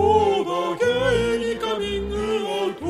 [0.00, 2.86] そうだけにカミングアウト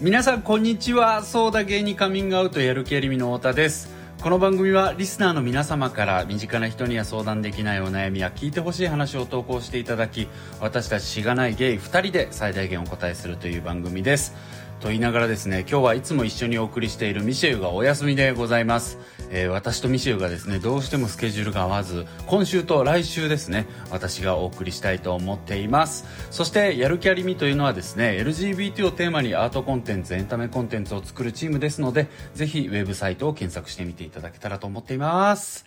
[0.00, 1.24] 皆さんこんにちは。
[1.24, 3.92] そうだ芸にカミングアウトやる気ありみの太田です。
[4.22, 10.28] この番組はリスナーの皆様から身近な人には相談できないお悩みや聞いてほしい話を投稿していただき
[10.60, 14.34] 私たちしがないゲイ2人で最大限お答えするという番組です。
[14.80, 18.98] と言いながらですね今日はいつも一緒にお送りしているミシェルがお休みでございます、
[19.30, 35.66] えー私とミシェルがですねどうしてもスケジュールが合わず今週と来週ですね私がお送りしたいと思っていますそしてやる気ありみというのはですね LGBT をテーマにアートコンテンツエンタメコンテンツを作るチームですのでぜひウェブサイトを検索してみていただけたらと思っています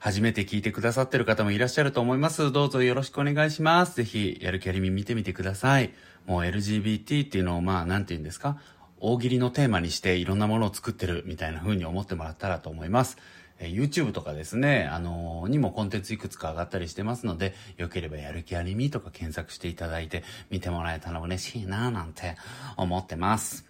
[0.00, 2.50] 初めて聞いてくださってる方もいらっしゃると思います。
[2.52, 3.96] どうぞよろしくお願いします。
[3.96, 5.92] ぜひ、やる気ありみ見てみてください。
[6.26, 8.58] もう LGBT っていうのを、まあ、何て言うんですか？
[8.98, 13.16] 大喜利のテーマにしていろんなものを作ってるみたいな風に思ってもらったらと思います。
[13.58, 22.36] え YouTube とかですね、あのーにもコンテンツいくつか上がったりしてますので、よければやる気ありみとか検索していただいて見てもらえたら嬉しいなぁなんて
[22.76, 23.66] 思ってます。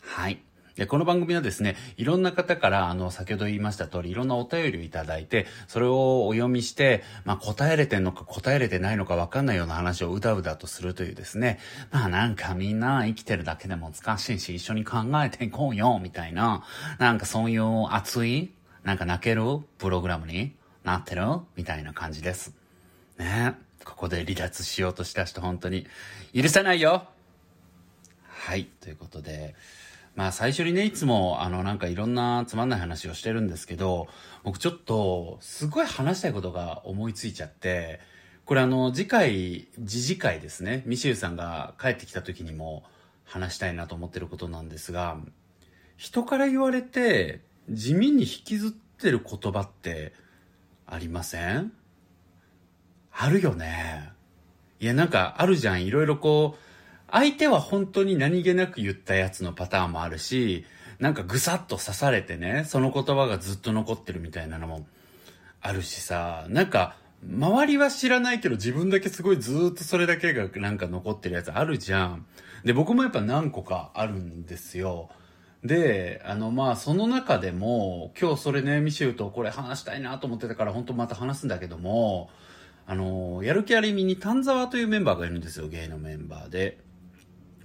[0.00, 0.47] はい。
[0.78, 11.58] で、この番組はですね、いろんな方から、あの、先ほど言いました通り、いろんなお便りをいただいて、それをお読みして、まあ、答えれてんのか答えれてないのかわかんないような話をうだうだとするというですね、
[11.90, 16.62] まあ、なんかみんな生きてるだけでも難しいし、一緒に考えていこうよ、みたいな、
[17.00, 18.52] なんかそういう熱い、
[18.84, 19.42] なんか泣ける
[19.78, 20.54] プログラムに
[20.84, 21.24] なってる
[21.56, 22.54] みたいな感じです。
[23.18, 23.56] ね。
[23.84, 25.88] ここで離脱しようとした人、本当に
[26.32, 27.08] 許せないよ。
[28.28, 29.56] はい、ということで、
[30.18, 34.08] まあ最初にね、いつもあのなんかいろんなつまんない話をしてるんですけど、
[34.42, 38.00] 僕ちょっとすごい話したいことが思いついちゃって、
[38.44, 42.82] これあの次回、次次回ですね、ミシェルさんが帰ってきた時にも
[43.24, 45.18] 話したいなと思ってることなんですが、
[45.96, 50.14] 人から言われて地味に引きずってる言葉って
[50.84, 51.70] ありません？
[53.12, 54.10] あるよね。
[54.80, 55.86] いや、なんかあるじゃん。
[55.86, 56.67] いろいろこう、
[57.10, 60.64] 相手は本当に何気なく言ったやつのパターンもあるし、
[60.98, 64.86] なんかぐさっと刺されてね、その言葉がずっと残ってるみたいなのも
[65.60, 72.26] あるしさ、なんか、周りは知らないけど自分だけすごいずっとそれだけがなんか残ってるやつあるじゃん。
[72.64, 75.10] で、僕もやっぱ何個かあるんですよ。
[75.64, 82.30] で、あの、まあ、その中でも、今日それね、ミシェルとこれ話したいなと思ってたから、本当また話すんだけども、
[82.86, 86.78] あの、やる気ありみに丹沢というメンバーがいるんですよ、ゲイのメンバーで。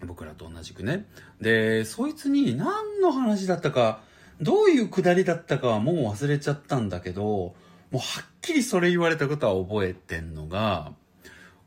[0.06, 1.06] 僕らと同じくね。
[1.42, 4.02] で、そいつに何の話だったか、
[4.42, 7.56] どういうくだりだったかはもう忘れちゃったんだけど、も
[7.94, 10.94] うはっきりそれ言われたことは覚えてんのが、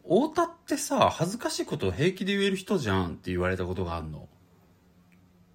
[0.02, 4.28] 太田ってさ、恥ずかしいことを平気で言える人じゃんって言われたことがあるの。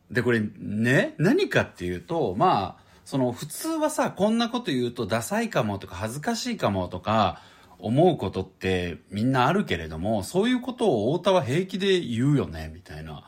[0.10, 7.42] で、これね、何かっていうと、まあ、その普通はさ、こんなこと言うとダサいかもとか恥ずかしいかもとか
[7.82, 13.28] 思うことってみんなあるけれども、そういうことを太田は平気で言うよね、みたいな。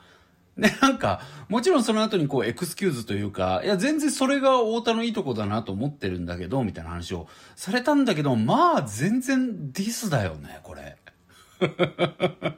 [0.58, 10.98] で、なんか、もちろんその後にこう、エクスキューズというか、いや、全然それが太田のいいとこだなと思ってるんだけど、みたいな話をされたんだけど、まあ、全然ディスだよね、これ。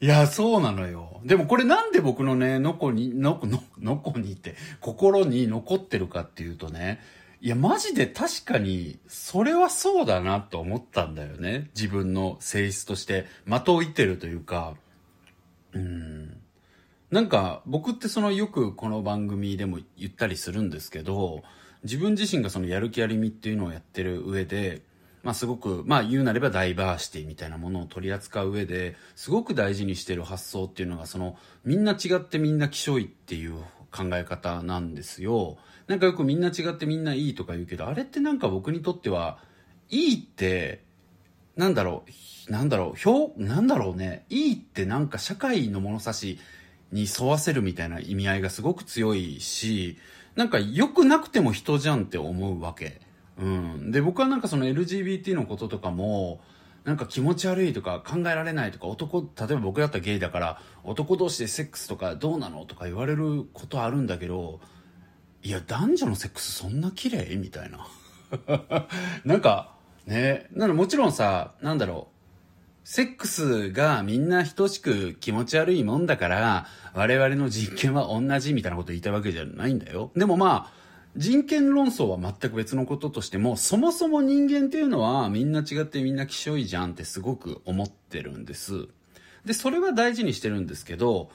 [0.00, 1.20] いや、そうなのよ。
[1.24, 7.00] でもこれなんで僕のね、のこに、のこ、の、のこにって、心に残ってるかっていうとね、
[7.44, 11.70] いや、マジで確かに、それはそうだなと思ったんだよね。
[11.74, 14.76] 自分の性質として、的を射てるというか、
[15.72, 16.40] うん。
[17.10, 21.42] なんか、僕ってそのよくこの番組でも言ったりするんですけど、
[21.82, 24.82] 自分自身がそのやる気ありみっていうのをやってる上で、
[25.24, 33.54] まあすごく、まあ言うなればダイバーシティみたいなものを取り扱う上で、すごく大事にしてる発想っていうのが、その、みんな違ってみんな希少いっていう
[33.90, 35.58] 考え方なんですよ。
[35.86, 39.38] なんかよくみんな違ってみんないいとか言うけど、あれってなんか僕にとっては、
[39.90, 40.82] いいって、
[41.56, 42.04] なんだろ
[42.48, 46.38] う、なんだろう、表、なんだろうね、いいってなんか社会の物差し
[46.92, 49.98] に沿わせるみたいな意味合いがすごく強いし、
[50.34, 53.00] なんか良くなくても人じゃんって思うわけ。
[53.38, 53.90] うん。
[53.90, 56.40] で、僕はなんかその LGBT のこととかも、
[56.84, 64.60] なんか気持ち悪いとか考えられないとか男、例えば僕だったらゲイだから男同士でセックスとかどうなのとか言われることあるんだけど、
[65.42, 67.36] いや、男女のセックスそんな綺麗？
[67.36, 67.86] みたいな。
[69.24, 69.72] なんか、
[70.06, 72.08] ね、なのもちろんさ、なんだろ
[72.84, 80.10] う、セックスがみんな等しく気持ち悪いもんだから、我々の人権は同じみたいなこと言いたいわけじゃないんだよ。
[80.16, 80.82] でもまあ、
[81.16, 88.88] 人権論争は全く別のこととしても、そもそも人間っていうのはみんな違ってみんな希少いじゃんってすごく思ってるんです。
[89.44, 91.30] で、それは大事にしてるんですけど、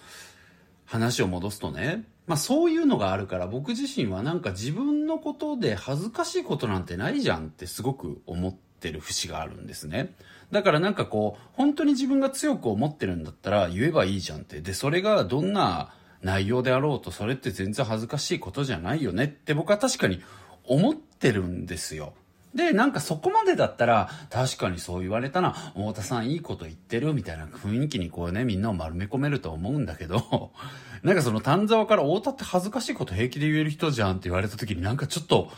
[0.86, 10.14] 話を戻すとね、まあそういうのがあるから僕自身はなんか自分のことで恥ずかしいことなんてないじゃんってすごく思ってる節があるんですね。
[10.52, 14.62] だからなんかこう、本当に自分が強く思ってるんだったら言えばいいじゃんって。
[14.62, 20.22] で、それがどんな内容であろうと、それって全然恥ずかしいことじゃないよねって僕は確かに
[20.64, 22.14] 思ってるんですよ。
[22.56, 30.52] で、なんかそこまでだったら、確かにそう言われたな、太田さんいいこと言ってるみたいな雰囲気にこうね、みんなを丸め込めると思うんだけど、
[31.04, 35.52] なんかその丹沢から太田って恥ずかしいこと平気で言える人じゃんって言われた時になんかちょっと、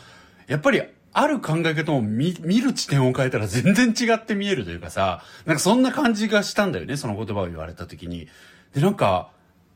[0.46, 0.82] やっぱり
[1.12, 8.28] ある考え方を見、見る地点を変えたら全然違って見えるというかさ、なんかそんな感じがしたんだよね、その言葉を言われた時に。
[8.74, 9.30] で、なんか、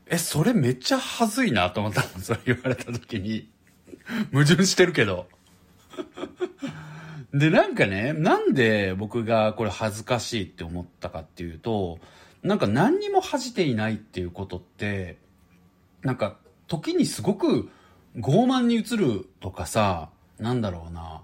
[0.07, 3.49] え、それめっちゃ恥ずいなと思ったの、それ言われた時に。
[4.31, 5.27] 矛盾してるけど。
[7.35, 11.99] で、なんかね、なんで僕がこれ恥ずかしいって思ったかっていうと、
[12.43, 15.17] なんか何にも恥じていないっていうことって、
[16.01, 16.37] なんか
[16.67, 17.69] 時にすごく
[18.15, 21.23] 傲慢に映るとかさ、なんだろうな、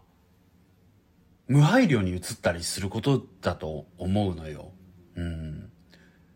[1.48, 4.74] 無配慮に映ったりすることだと思うのよ。
[5.16, 5.72] うん。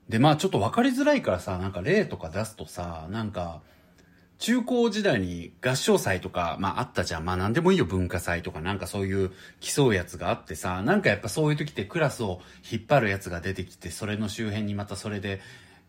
[0.07, 3.61] で、まあちょっと分かりづらいからさ、なんか例とか出すとさ、なんか、
[4.37, 7.25] 中高時代に合唱祭とか、まああったじゃん。
[7.25, 15.39] まあなんでもいいよ、文化祭とか、なんかそういう競うやつがあってさ、なんかやっぱそういう時ってクラスを引っ張るやつが出てきて、それの周辺にまたそれで、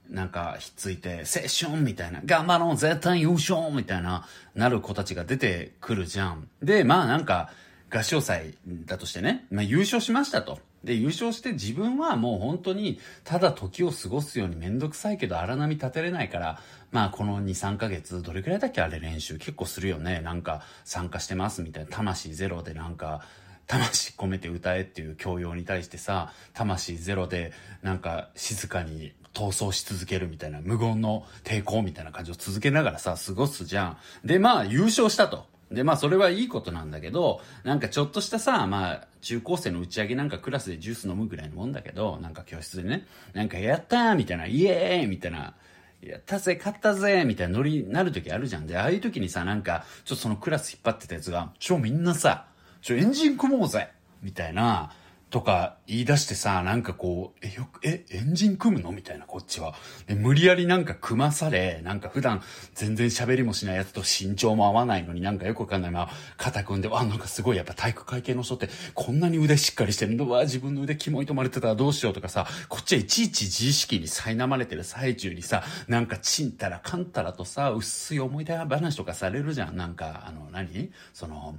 [0.08, 6.48] なんかひっついて、セッションみたいな、頑張ろう絶対優勝みたいな、なる子たちが出てくるじゃん。
[6.62, 7.50] で、まあなんか、
[7.90, 10.60] 合唱祭だとしてね、まあ優勝しましたと。
[10.86, 16.60] で、優勝して自分はもう本当に、ただ時を過ごすようにめんどくさいけど荒波立てれないから、
[16.92, 20.20] まあこの2、3ヶ月、どれくらいだっけあれ練習結構するよね。
[20.20, 23.22] なんか参加してますみたいな、魂ゼロでなんか、
[23.66, 27.52] 魂込めて歌えっていう教養に対してさ、魂ゼロで
[27.82, 33.98] なんか静かに闘争し続けるみたいな無言の抵抗みたいな感じを続けながらさ、過ごすじゃん。
[34.24, 35.55] で、まあ優勝したと。
[35.70, 45.54] で、まあそれはいいことなんだけど、なんかちょっとしたさ、まあ中高生の打ち上げなんかクラスでジュース飲むぐらいのもんだけど、なんか教室でね、なんかやったーみたいな、イエーイみたいな、
[46.02, 48.66] やったぜ、勝ったぜみたいなノリになる時あるじゃん。
[48.66, 52.46] で、ああいう時にさ、なんか、ちょっとそのクラス引っ張ってたやつが、ちょ、みんなさ、
[52.80, 53.88] ちょ、エンジン組もうぜ
[54.22, 54.92] みたいな、
[55.28, 58.92] とか言い出してさ、なんかこう、え、よく、え、エンジン組むの？
[58.92, 59.74] みたいな、こっちは。
[60.06, 62.42] で、無理やりなんか組まされ、なんか普段
[62.74, 70.30] 全然喋りもしないやつと身長も合わないのになんかよくわかんないまま、肩組んで、あ、なんかすごいやっぱ体育会系の人ってこんなに腕しっかりしてるの？
[70.30, 79.76] わ、自分の腕キモいとまれてたらどうしようとかさ、こっちはいちいち自意識に苛まれてる最中にさ、なんかちんたらかんたらとさ、薄い思い出話とかされるじゃん。
[79.76, 81.56] なんか、あの何、その、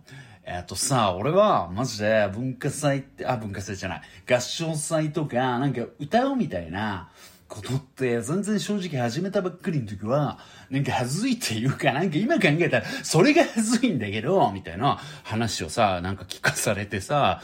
[0.49, 4.01] えっとさ、俺は、マジで文化祭って、あ、文化祭じゃない。
[4.33, 7.11] 合唱祭とか、なんか歌うみたいな
[7.49, 10.39] ことって、全然正直始めたばっかりの時は、
[10.69, 17.41] なんか恥ずいっていうか、なんか今考えたら、それが恥ずいんだけど、みたいな話をさ、なんか聞かされてさ、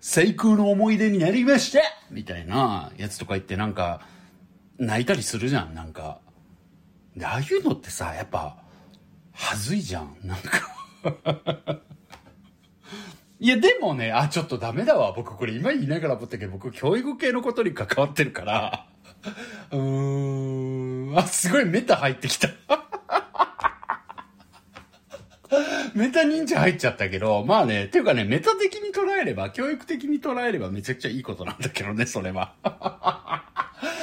[0.00, 1.80] 最高の思い出になりました
[2.10, 4.00] みたいなやつとか言ってなんか、
[4.78, 6.20] 泣いたりするじゃん、なんか。
[7.14, 8.56] で、ああいうのってさ、やっぱ、
[9.34, 11.82] 恥ずいじゃん、なんか
[13.40, 15.12] いや、でもね、あ、ちょっとダメだわ。
[15.12, 18.86] 僕これ今言いながら思ったけど、僕教育系のことに関わってるから、
[19.70, 22.48] うーん、あ、すごいメタ入ってきた。
[25.94, 32.54] メタ忍者入っちゃったけど、まあね、ていうかね、メタ的に捉えれば、教育的に捉えればめちゃくちゃいいことなんだけどね、それは。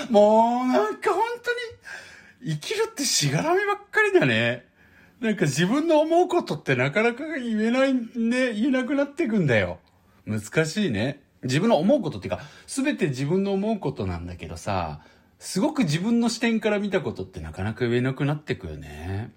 [0.10, 1.24] もう、なんか本
[2.42, 4.66] 当に、生きるってしがらみばっかりだね。
[5.20, 9.80] なんか自分の思うことってなかなか言えないね、言えなくなってくんだよ。
[10.26, 11.22] 難しいね。
[11.44, 15.02] 自分の思うことっていうか、すべて自分の思うことなんだけどさ、
[15.40, 19.32] すごく自分の視点から見たことってなかなか言えなくなってくよね。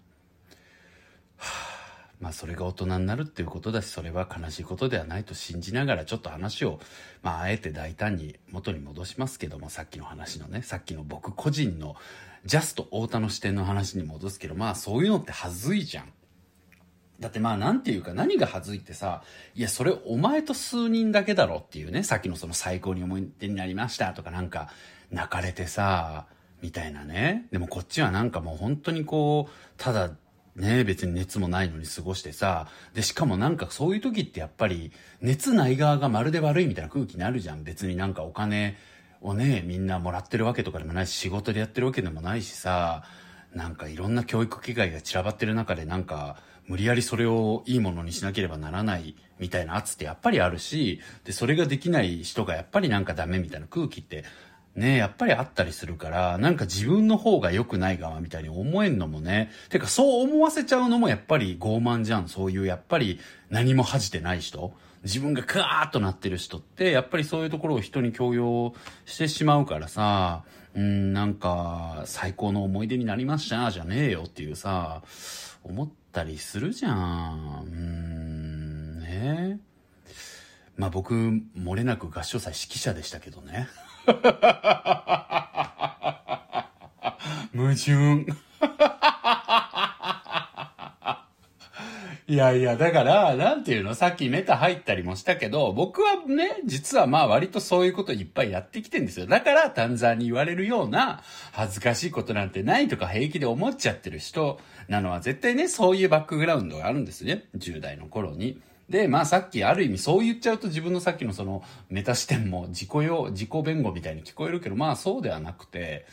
[1.37, 6.81] はあ、まあそれが大人になるっていうことだし、それは悲しいことではないと信じながらちょっと話を、
[7.23, 11.95] まああえて大胆に元に戻しますけども、さっきの話のね、さっきの僕個人の
[12.49, 16.13] ジャスト太田の視点の話に戻すけど、まあそういうのって恥ずいじゃん。
[17.21, 19.23] だってまあなんていうか何が恥ずいってさ、
[19.55, 24.71] いやそれお前と数人だけだろっていうね、さっきのその最高に思い出になりましたとかなんか
[25.11, 26.25] 泣かれてさ、
[26.63, 27.47] みたいなね。
[27.53, 30.13] でもこっちはなんかもう本当にこう、ただ
[30.57, 34.91] ね別に熱もないのに過ごしてさ、でしかもなんかそういう時ってやっぱり
[35.21, 37.63] 熱ない側がまるで悪いみたいな空気になるじゃん。
[37.63, 38.79] 別になんかお金
[39.21, 43.05] をね、みんなもらってるわけとかでもないし、仕事でやってるわけでもないしさ、
[43.55, 54.25] なんかいろんな教育機会が散らばってる中でなんか、無理やりそれをいいものにしなければならないみたいな圧ってやっぱりあるし、で、それができない人がやっぱりなんかダメみたいな空気って、
[54.77, 59.51] ねやっぱりあったりするから、なんか自分の方が良くない側みたいに思えんのもね。
[59.71, 62.29] てかそう思わせちゃうのもやっぱり傲慢じゃん。
[62.29, 63.19] そういうやっぱり
[63.51, 64.73] 何も恥じてない人。
[65.05, 68.75] 自分がカーッとなってる人って、やっぱりそういうところを人に強要
[69.07, 75.03] してしまうからさ、うん、なんか、最高の思い出になりました、じゃねえよっていうさ、
[75.65, 77.65] 思ったりするじゃん。
[77.67, 79.61] うん、ね
[80.77, 83.69] まあ僕、漏れなく合唱祭指揮者でしたけどね。
[87.55, 88.27] 矛盾。
[92.31, 99.25] いやいや、だから、なんていうの、さっきメタ入ったりもしたけど、僕はね、実はまあ割とそういうこといっぱいやってきてんですよ。
[99.25, 107.45] だから、丹沢に言われるような恥ずかしいことなんてないとか平気で思っちゃってる人なのは絶対ね、そういうバックグラウンドがあるんですね。
[107.57, 108.61] 10代の頃に。
[108.91, 116.05] で、まあさっきある意味そう言っちゃうと自分のさっきのそのメタ視点も自己用、自己弁護みたいに聞こえるけど、まあそうではなくて、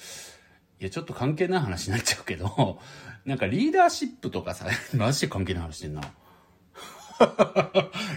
[0.79, 2.79] いや、ちょっと関係ない話になっちゃうけど、
[3.25, 6.01] なんかリーダーシップとかさ、マジで関係ない話してんな。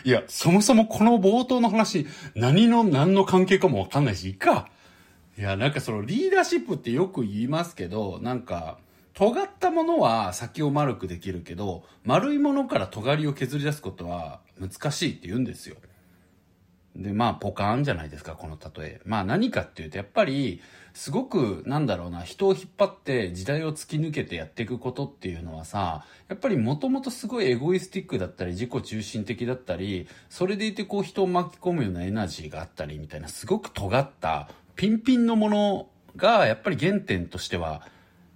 [0.04, 4.68] いや、そもそもこの冒頭の話、何の何の関係かもわかんないし、いいか。
[5.38, 8.78] いや、なんかそのリーダーシップってよく言いますけど、なんか、
[9.14, 15.76] 尖ったものは先を丸くできるけど、丸いものから尖りを削り出すことは難しいって言うんですよ。
[16.94, 19.00] で、まあ、ポカーンじゃないですか、この例え。
[19.04, 20.60] まあ、何かっていうと、やっぱり、
[20.98, 35.86] すごく、なんだろうな、人を引っ張って時代を突き抜けてやっていくことっていうのはさ、やっぱりもともとすごいエゴイスティックだったり、自己中心的だったり、それでいてこう人を巻き込むようなエナジーがあったりみたいな、すごく尖った、ピンピンのもの
[36.16, 37.86] が、やっぱり原点としては、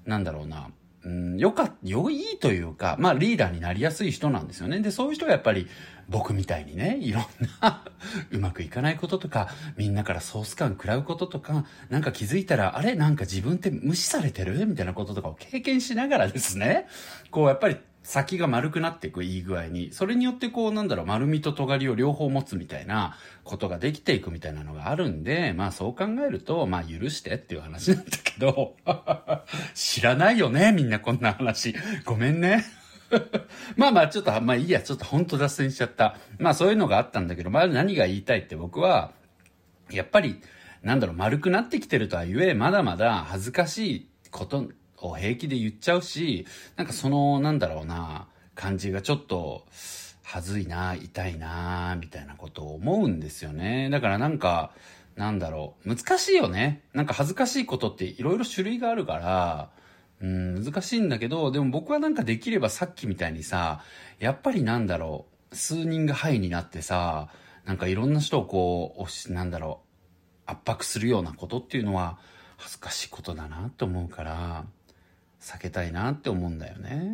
[0.06, 0.70] なんだろうな、
[1.04, 4.78] うん、よか、良いというか、まあリーダーになりやすい人なんですよね。
[4.78, 5.66] で、そういう人がやっぱり
[6.08, 7.24] 僕みたいにね、いろん
[7.60, 7.84] な
[8.30, 12.94] うまくいかないこととか、みんなからソース感食らうこととか、なんか気づいたら、あれ？
[12.94, 14.66] なんか自分って無視されてる？
[14.66, 16.86] みたいなこととかを経験しながらですね、
[17.30, 28.74] こうやっぱり先が丸くなっていくいい具合に、それによってこうなんだろう、丸みと尖りを両方持つみたいなことができていくみたいなのがあるんで、まあそう考えると、まあ許してっていう話なんだけど、
[29.74, 31.74] 知らないよね、みんなこんな話。
[32.04, 32.81] ごめんね。
[33.76, 36.16] まあまあちょっと、まあいいや、ちょっと本当脱線しちゃった。
[36.38, 39.12] まあそういうのがあったんだけど、まあ何が言いたいって僕は、
[39.90, 40.40] やっぱり、
[40.82, 49.66] なんだろう、丸くなってきてるとは言え、まだまだ恥ずかしいことを平気で言っちゃうし、なんかその、なんだろうな、感じがちょっと、
[50.22, 53.90] 恥ずいな、痛いな、みたいなことを思うんですよね。
[53.90, 54.72] だからなんか、
[55.14, 56.82] なんだろう、難しいよね。
[56.94, 59.70] なんか恥ずかしいことっていろいろ種類があるから、
[60.22, 63.82] うん、難しいんだけど、でも僕はなんかできればさっきみたいにさ、
[64.20, 67.28] やっぱりなんだろう、数人がハイになってさ、
[67.64, 69.80] なんかいろんな人をこう、押し、なんだろ
[70.46, 72.18] う、圧迫するようなことっていうのは
[72.56, 74.64] 恥ずかしいことだなと思うから、
[75.40, 77.10] 避けたいなって思うんだよね。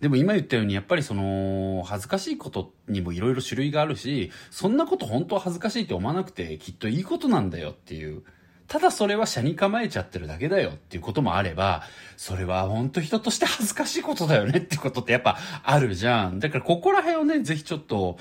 [0.00, 8.24] でも今言ったようにやっぱりその恥ずかしいことにもいろいろ種類があるし、そんなこと本当は恥ずかしいって思わなくてきっといいことなんだよっていう。
[8.70, 11.82] ただそれは社に構えちゃってるだけだよっていうこともあれば、
[12.16, 16.38] それは本当人として恥ずかしいことだよねってことってやっぱあるじゃん。
[16.38, 18.16] だからここら辺をね、ぜひちょっと、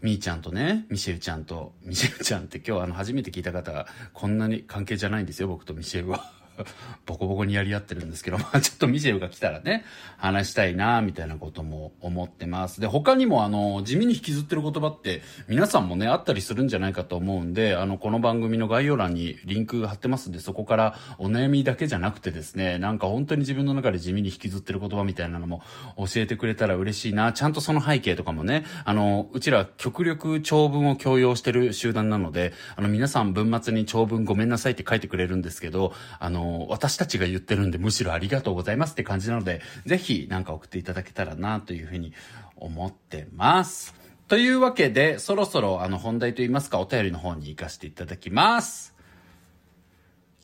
[0.00, 6.37] みーちゃんとね、ミシェルちゃんと、ミシェルちゃんって今日あの初めて聞いた方がこんなに関係じゃないんですよ、僕とミシェルは。
[7.06, 9.84] ボコボコにやり合ってるんですけど、 まあちょっとミシェルが来たらね、
[10.16, 12.80] 話したいな、みたいなことも思ってます。
[12.80, 25.62] で、他にもあの、地味に引きずってる言葉って、皆さんもね、あったりするんじゃないかと思うんで、あの、この番組の概要欄にリンク貼ってますんで、そこからお悩みだけじゃなくてですね、なんか本当に自分の中で地味に引きずってる言葉みたいなのも
[25.96, 27.32] 教えてくれたら嬉しいな。
[27.32, 42.12] ちゃんとその背景とかもね、あの、うちら極力長文を強要してる集団なので、あの、皆さん文末に長文ごめんなさいって書いてくれるんですけど、あの、私たちが言ってるんでむしろありがとうございますって感じなので、ぜひなんか送っていただけたらなというふうに
[42.56, 43.94] 思ってます。
[44.28, 48.94] というわけで、そろそろあの本題といいますか、お便りの方に行かせていただきます。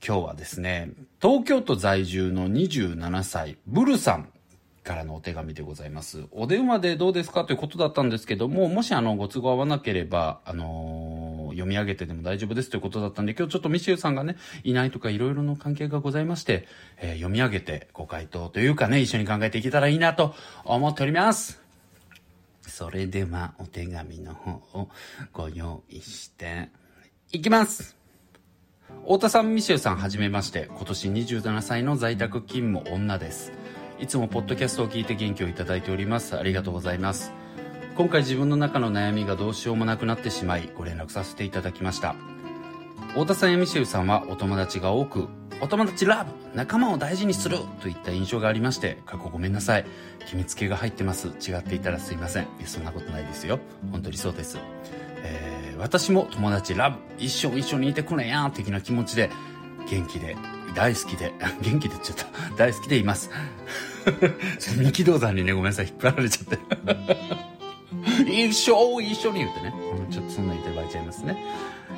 [0.07, 4.29] 今日はですね、東京都在住の27歳、ブルさん
[4.83, 6.25] からのお手紙でございます。
[6.31, 16.67] お電話でどうですかということだったんですけども、もしあの、ご都合合わなければ、あのー読み上げてでも大丈夫ですということだったんで、今日ちょっとミシェルさんがね、いないとかいろいろの関係がございまして、
[16.99, 20.35] えー読み上げてご回答というかね、一緒に考えていけたらいいなと
[20.65, 21.63] 思っております。
[22.63, 24.89] それでは、お手紙の方を
[25.33, 26.71] ご用意して、
[27.33, 27.97] いきます
[29.03, 30.69] 太田さん、ミシェルさん、はじめまして。
[30.77, 33.53] 今年27歳の在宅勤務女です。
[34.01, 36.37] いつもポッドキャストを聞いて元気をいただいております。
[36.37, 37.44] ありがとうございます。
[37.97, 42.17] 今回自分の中の悩みがどうしようもなくなってしまい、ご連絡させていただきました。
[43.11, 45.29] 太田さんやミシェルさんはお友達が多く
[45.61, 49.85] お友達ラブ仲間を大事にするといった印象がありまして過去ごめんなさい。
[50.21, 51.29] 決めつけが入ってます。
[51.29, 52.49] 違っていたらすいません。
[52.67, 53.61] そんなことないですよ。
[53.93, 54.59] 本当にそうです。
[55.23, 59.29] えー私も友達ラブ一生一緒にいてくれやん的な気持ちで
[59.91, 60.37] 元気で
[60.77, 61.33] 大好きで
[61.63, 62.27] 元気でちゃった。
[62.57, 63.31] 大好きでいます。
[64.59, 65.87] 三木道山にねごめんなさい。
[65.89, 66.59] 引っ張られちゃって。
[68.43, 69.73] 一生一緒に言ってね。
[70.11, 71.37] ちょっとそんな言ってる場合ちゃいますね。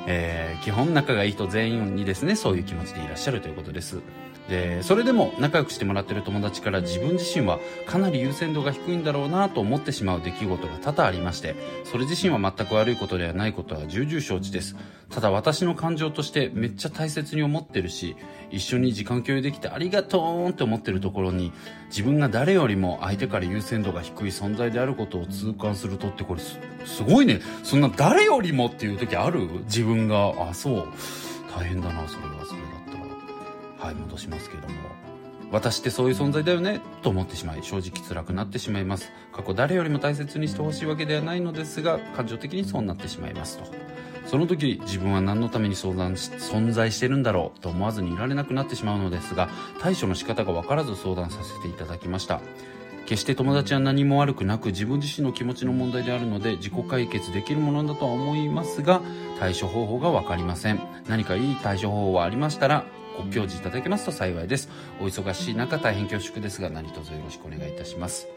[0.05, 4.01] えー基本仲がいい人全員にですねそういう気持ちでいらっしゃるということです。
[4.49, 14.75] でそれでも仲良くしてもらってる友達から自分自身はかなり優先度が低いんだろうなと思ってしまう出来事が多々ありましてそれ自身は全く悪いことではないことは重々承知です。
[15.09, 18.17] ただ私の感情としてめっちゃ大切に思ってるし
[18.51, 21.53] 一緒に時間共有できてありがとうって思ってるところに
[21.87, 27.41] 自分が誰よりも相手から優先度が低い存在であることを痛感するとってこれすごいね。
[27.63, 29.47] そんな誰よりもっていう時ある？
[29.65, 30.87] 自分があそう。
[31.55, 32.45] 大変だなそれは。
[32.45, 32.81] それだっ
[33.77, 33.87] たら。
[33.87, 34.75] はい戻しますけども。
[35.49, 39.11] 私ってそういう存在だよねと思ってしまい正直辛くなってしまいます。
[39.31, 43.65] 過去誰よりも大切にしてほしいわけではないのですが感情的にそうなってしまいますと。
[44.25, 49.47] その時自分は何のために相談し存在してるんだろうと思わずにいられなくなってしまうのですが
[49.79, 52.41] 対処の仕方が分からず相談させていただきました。
[53.07, 59.01] 決して友達は何も悪くなく自分自身の気持ちの問題であるので自己解決できるものだとは思いますが
[59.39, 60.81] 対処方法が分かりません。
[61.07, 62.85] 何かいい対処方法はありましたら
[63.17, 64.67] ご教示いただけますと幸いです。
[64.99, 68.27] お忙しい中大変恐縮ですが何卒よろしくお願いいたします。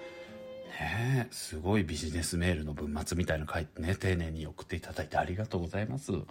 [0.79, 6.13] ねえすごいビジネスメールの文末みたいなの書いてね丁寧に送っていただいてありがとうございます。
[6.13, 6.23] ね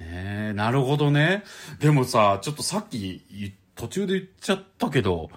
[0.00, 1.42] えなるほどね。
[1.80, 5.30] でもさちょっとさっき途中で言っちゃったけど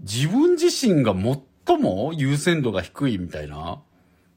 [0.00, 3.82] 自分自身が持っ最も優先度が低いみたいな？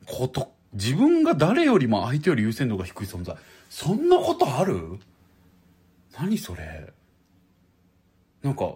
[0.05, 3.37] こと、自分が誰よりも相手より優先度が低い存在。
[3.69, 4.99] そんなことある？
[6.19, 6.91] 何それ？
[8.43, 8.75] なんか、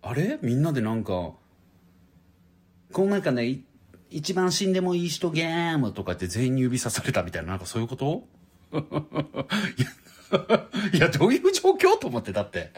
[0.00, 0.38] あれ？
[0.40, 1.32] みんなでなんか、
[2.92, 3.60] この中ね、
[4.08, 8.24] 一番死んでもいい人ゲームとかって全員に指さされたみたいな、なんかそういうこと？
[10.92, 12.72] いや、どういう状況と思って、だって。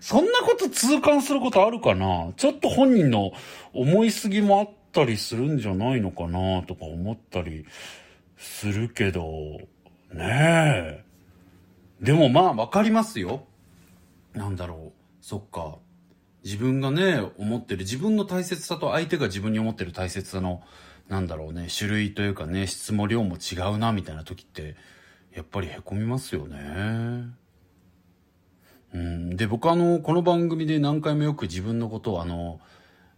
[0.00, 2.34] そんなこと痛感することあるかな？
[2.36, 3.32] ちょっと本人の
[3.72, 7.64] 思いすぎもあったりするんじゃないのかなとか思ったり
[8.36, 9.60] するけど、
[10.12, 11.04] ねえ。
[12.02, 13.46] でもまあわかりますよ。
[14.34, 14.92] なんだろう。
[15.22, 15.78] そっか。
[16.44, 20.62] 自分がね、思ってる、自分の大切さと相手が自分に思ってる大切さの、
[21.08, 24.76] なんだろうね、種類というかね、質も量も違うな、みたいな時って、
[25.34, 27.26] やっぱり凹みますよね。
[28.94, 32.60] うん、で、僕あの、この番組で何回もよく自分のことをあの、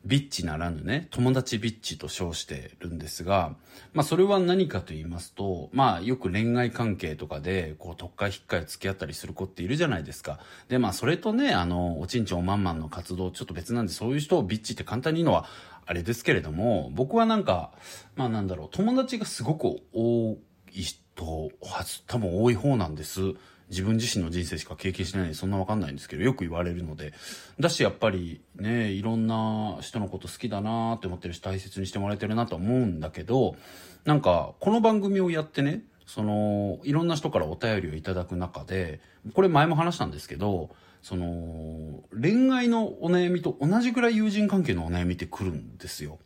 [0.07, 3.57] ビッチならぬね、友達ビッチと称してるんですが、
[3.93, 10.39] まあそれは何かと言いますと、まあよく恋愛関係とかで、こう、特会引っかい付き合ったりする子っているじゃないですか。
[10.69, 15.45] で、まあそれとね、あの、おちんちんおまんまんの活動ちょっと別なんで、そういう人をビッチって簡単に言うのは、
[15.85, 17.73] あれですけれども、僕はなんか、
[18.15, 20.39] まあなんだろう、友達がすごく多
[20.73, 23.21] い人はず、多分多い方なんです。
[23.69, 27.13] 自分自身の人生しか経験してないんでそんなわかんないんですけど、よく言われるので。
[27.59, 33.57] だしやっぱりね、いろんな人のこと好きだなーって思ってるし大切にしてもらえてるなと思うんだけど、
[34.05, 39.01] なんかこの番組をやってね、その、いろんな人からお便りをいただく中で、
[39.35, 40.71] これ前も話したんですけど、
[41.03, 46.19] その、恋愛のお悩みと同じぐらい友人関係のお悩みって来るんですよ。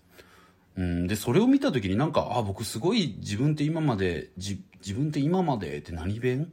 [0.77, 6.53] うん、で、それを見た時になんか、あ、僕すごい自分って今まで、じ、自分って今までって何弁？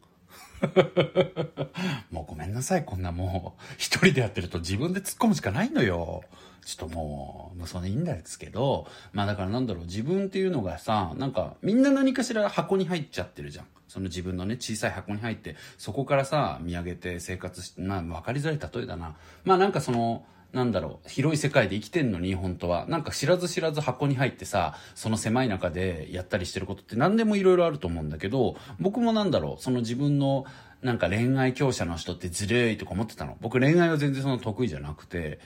[2.12, 6.24] もうごめんなさい、こんなもう、一人でやってると自分で突っ込むしかないのよ。
[6.66, 13.66] ちょっともう、まあそれいいんですけど、まあだからなんだろう、自分っていうのがさ、なんか、みんな何かしら箱に入っちゃってるじゃん。
[13.88, 19.16] その自分のね、小さい箱に入って、そこからさ、見上げて生活して、な、わかりづらい例えだな。
[19.46, 22.86] まあなんかその、なんだろう、広い世界で生きてんのに、本当は。
[22.88, 30.46] なんか知らず知らず箱に入ってさ、その狭い中でやったりしてることって何でもいろいろあると思うんだけど、僕もなんだろう、その自分の、
[30.82, 33.38] なんか恋愛強者の人ってずるいとか思ってたの。
[33.42, 35.40] 僕恋愛は全然その得意じゃなくて、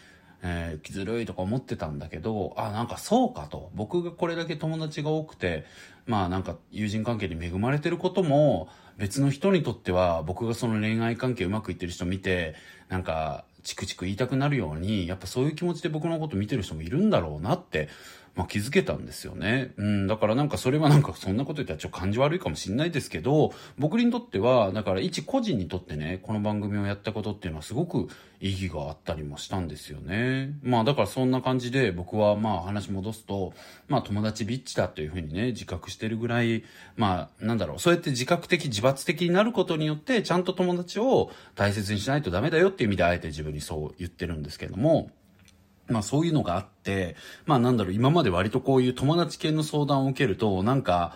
[0.44, 3.72] えー、ずるいとか思ってたんだけど、あ、なんかそうかと。
[3.76, 5.66] 僕がこれだけ友達が多くて、
[6.06, 12.56] まあなんか友人関係に恵まれてることも、別の人にとっては僕がその恋愛関係うまくいってる人見て、
[12.90, 17.90] なんか、チクチク言いたくなるように、やっぱそういう気持ちで僕のこと見てる人もいるんだろうなって
[18.34, 19.72] まあ、気づけたんですよね。
[19.76, 28.08] うん、だからなんかそれはなんかそんなこと言ったらちょっと感じ悪いかもしれないですけど、僕にとっては、だから一個人にとってね、この番組をやったことっていうのはすごく
[28.40, 30.54] 意義があったりもしたんですよね。
[30.64, 33.54] まあだからそんな感じで僕はまあ話戻すと、
[33.90, 36.64] まあ友達ビッチだというふうにね、自覚してるぐらい、
[36.96, 45.12] まあなんだろう、そうやって自覚的、自発的になることによって、ちゃんと友達を大切にしないとダメだよっていう意味であえて自分にそう言ってるんですけども、
[45.88, 47.16] まあそういうのがあって、
[47.46, 51.16] まあなんだろう、今まで割とこういう友達系の相談を受けると、なんか、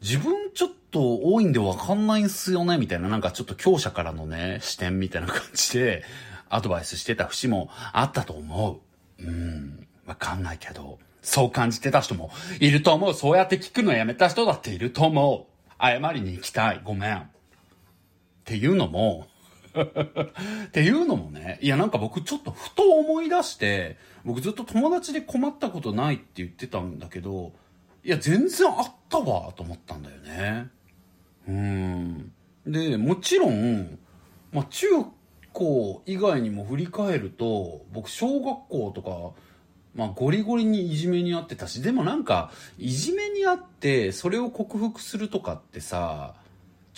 [0.00, 6.04] 自分ちょっと多いんでわかんないんすよね、みたいな、なんかちょっと強者からのね、視点みたいな感じで、
[6.50, 8.80] アドバイスしてた節もあったと思
[9.18, 9.22] う。
[9.22, 13.14] うん、わかんないけど、そう感じてた人もいると思う。
[13.14, 15.58] そうやって聞くのやめた人だっていると思う。
[15.80, 16.80] 謝りに行きたい。
[16.84, 17.16] ごめん。
[17.18, 17.22] っ
[18.44, 19.26] ていうのも、
[19.76, 27.52] っていうのもね、いやなんか僕ちょっとふと思い出して、僕ずっと友達で困ったことないって言ってたんだけど、
[28.04, 30.68] いや全然あったわと思ったんだよね。
[31.48, 32.32] うん。
[32.66, 33.98] で、もちろん、
[34.52, 34.86] まあ中
[35.52, 39.32] 高以外にも振り返ると、僕小学校とか、
[39.94, 46.34] まあゴリゴリにいじめにあってたし、でもなんか、いじめにあって、それを克服するとかってさ、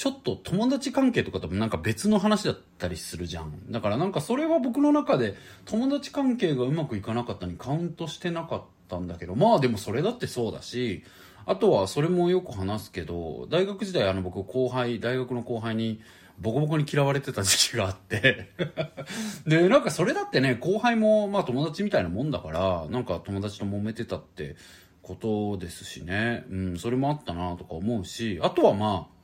[0.01, 3.71] ちょっと友達関係とかともなんか別の話だったりするじゃん。
[3.71, 5.35] だからなんかそれは僕の中で
[5.67, 11.05] 友達関係がうまくいかなかったにカウントしてなかったんだけど、まあでもそれだってそうだし、
[11.45, 16.01] あとはそれもよく話すけど、大学時代あの僕後輩、大学の後輩に
[16.39, 18.49] ボコボコに嫌われてた時期があって
[19.47, 24.57] で、なんかそれだってね、後輩もまあ友達みたいなもんだから、なんか友達と揉めてたって
[25.03, 26.47] ことですしね。
[26.49, 29.20] うん、それもあったなとか思うし、あとはまあ、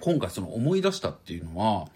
[0.00, 1.88] 今回その思い出したっていうのは、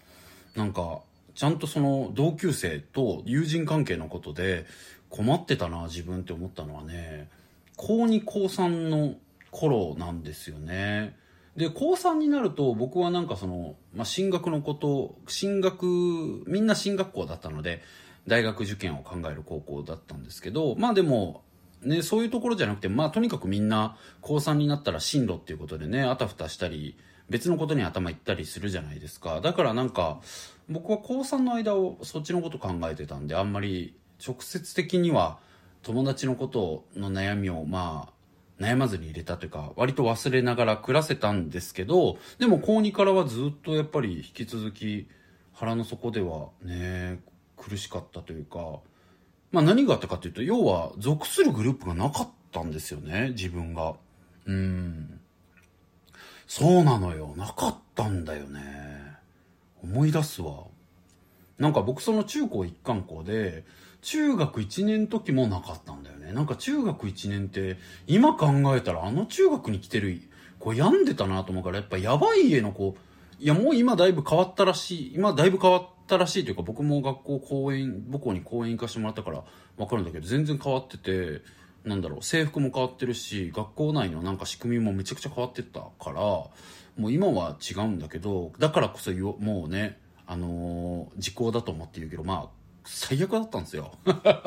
[0.55, 0.99] なんか、
[1.35, 4.65] ちゃんとその同級生と友人関係のことで
[5.09, 7.29] 困ってたな、自分って思ったのはね、
[7.75, 9.15] 高2高3の
[9.51, 11.15] 頃なんですよね。
[11.55, 15.85] で、高3になると僕はなんかその、まあ、進学のこと、進学、
[16.47, 17.81] みんな進学校だったので、
[18.27, 21.43] 大学受験を考える高校だったんですけど、まあでも、
[21.81, 26.95] ね、そういうところじゃなくて、まあとにかくみんな高3になったら進路っていうことでね、あたふたしたり、
[27.29, 29.41] 別のことに頭いったりするじゃないですか。
[29.41, 30.19] だからなんか、
[30.69, 35.39] 僕は高3の間をそっちのこと考えてたんで、あんまり直接的には
[35.81, 38.13] 友達のことの悩みをまあ、
[38.63, 45.07] 悩まずに入れたというか、割と忘れながら暮らせたんですけど、でも高2からはずっとやっぱり引き続き
[45.53, 47.19] 腹の底ではね、
[47.57, 48.79] 苦しかったというか、
[49.51, 53.95] まあ何があったかというと、要は属するグループがなかったんですよね、自分が。
[54.45, 55.19] うん。
[56.55, 57.33] そうなのよ。
[57.35, 58.61] なかったんだよね。
[59.83, 60.65] 思い出すわ。
[61.57, 63.65] なんか僕その中高一貫校で、
[64.03, 66.31] 中学1年時もなかったんだよね。
[66.31, 70.21] なんか中学1年って、今考えたらあの中学に来てる
[70.59, 72.97] 子病んでたなと思うから、やっぱやばい家の子、
[73.39, 79.43] いやもう今だいぶ変わったらしい、今だいぶ変わったらしいというか、僕も学校公園、母校に公園行かしてもらったから
[79.77, 81.41] わかるんだけど、全然変わってて、
[81.85, 93.93] なんだろう、制服も変わってるし、学校内のなんか仕組みもめちゃくちゃ変わってったから、もう今は違うんだけど、だからこそもうね、あのー、時効だと思って言うけど、まあ、最悪だったんですよ。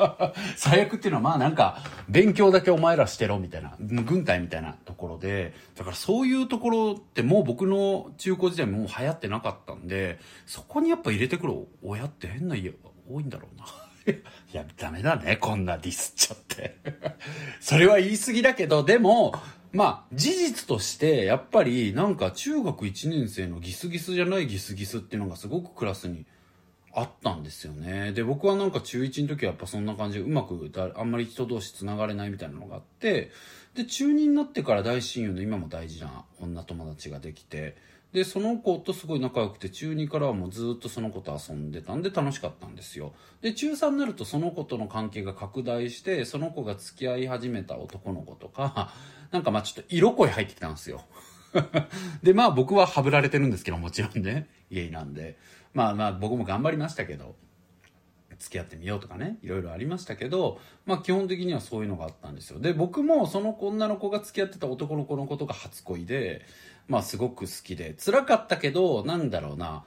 [0.55, 12.73] 最悪っていうのはまあなんか、勉強だけお前らしてろみたいな、軍隊みたいなところで、だからそういうところってもう僕の中高時代も流行ってなかったんで、そこにやっぱ入れてくる親って変な家
[13.09, 13.86] 多いんだろうな。
[14.11, 16.77] いや、ダメだね、こんなディスっちゃって。
[17.59, 19.33] それは言い過ぎだけど、でも、
[19.73, 26.25] まあ、事実として、やっぱり、なんか中学1年生のギスギスじゃないギスギスっていうのがすごくクラスに
[26.93, 28.11] あったんですよね。
[28.13, 33.31] で、僕はなんか中1の時はやっぱそんな感じでうまくあんまり人同士繋がれないみたいなのがあって、
[33.75, 37.75] で、中2になってから大親友の今も大事な女友達ができて、
[38.17, 43.13] で、その子とすごい仲良くて、中2からはもうずっとその子と遊んでたんで楽しかったんですよ。
[43.41, 48.91] で、中3になるとその子との関係が拡大して、その子が付き合い始めた男の子とか、
[49.29, 51.03] なんかまあちょっと色恋入ってきたんですよ。
[52.23, 55.37] で、まあ僕ははぶられてるんですけど、もちろんね、家なんで。
[55.75, 57.35] まあまあ僕も頑張りましたけど、
[58.39, 62.59] 付き合ってみようとかね、いろいろありましたけど、まあ基本的にはそういうのがあったんですよ。
[62.59, 66.41] で、僕もその女の子が付き合ってた男の子のことが初恋で、
[66.87, 69.83] まあすごく好きで、辛かったけど、なんだろうな、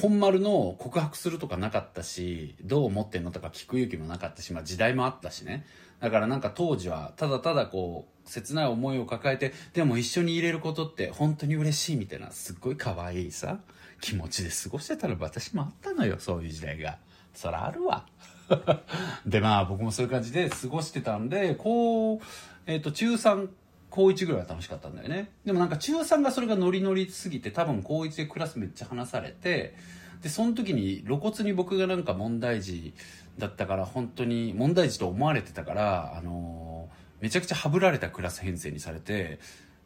[0.00, 5.64] 本丸の告白するとかなかったし、どう思ってんのとか聞く勇気もなかったし、まあ時代もあったしね。
[6.00, 13.58] だからなんか当時は、ただただこう、切ない思いを抱えて、でも一緒に入れることって本当に嬉しいみたいな、すっごい可愛いさ、
[14.00, 16.98] 気持ちで過ごしてたの私もあったのよ、そういう時代が。
[17.34, 18.06] そらあるわ。
[19.26, 22.20] で、まあ僕もそういう感じで過ごしてたんで、こう、
[22.66, 23.48] えっ、と、中3、
[23.94, 25.30] 高1ぐらいは楽しかったんだよね。
[25.44, 29.76] でもなんか中3がそれがノリノリすぎて多分高1でクラスめっちゃ話されて、
[30.20, 32.92] で、その時に露骨に僕がなんか問題児
[33.38, 39.38] だったから本当に問題児と思われてたから、あのーめちゃくちゃハブられたクラス編成にされて、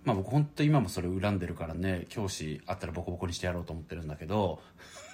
[0.05, 4.61] まあ僕本当今もそれ恨んでるからね、教師あったらボコボコにしてやろうと思ってるんだけど、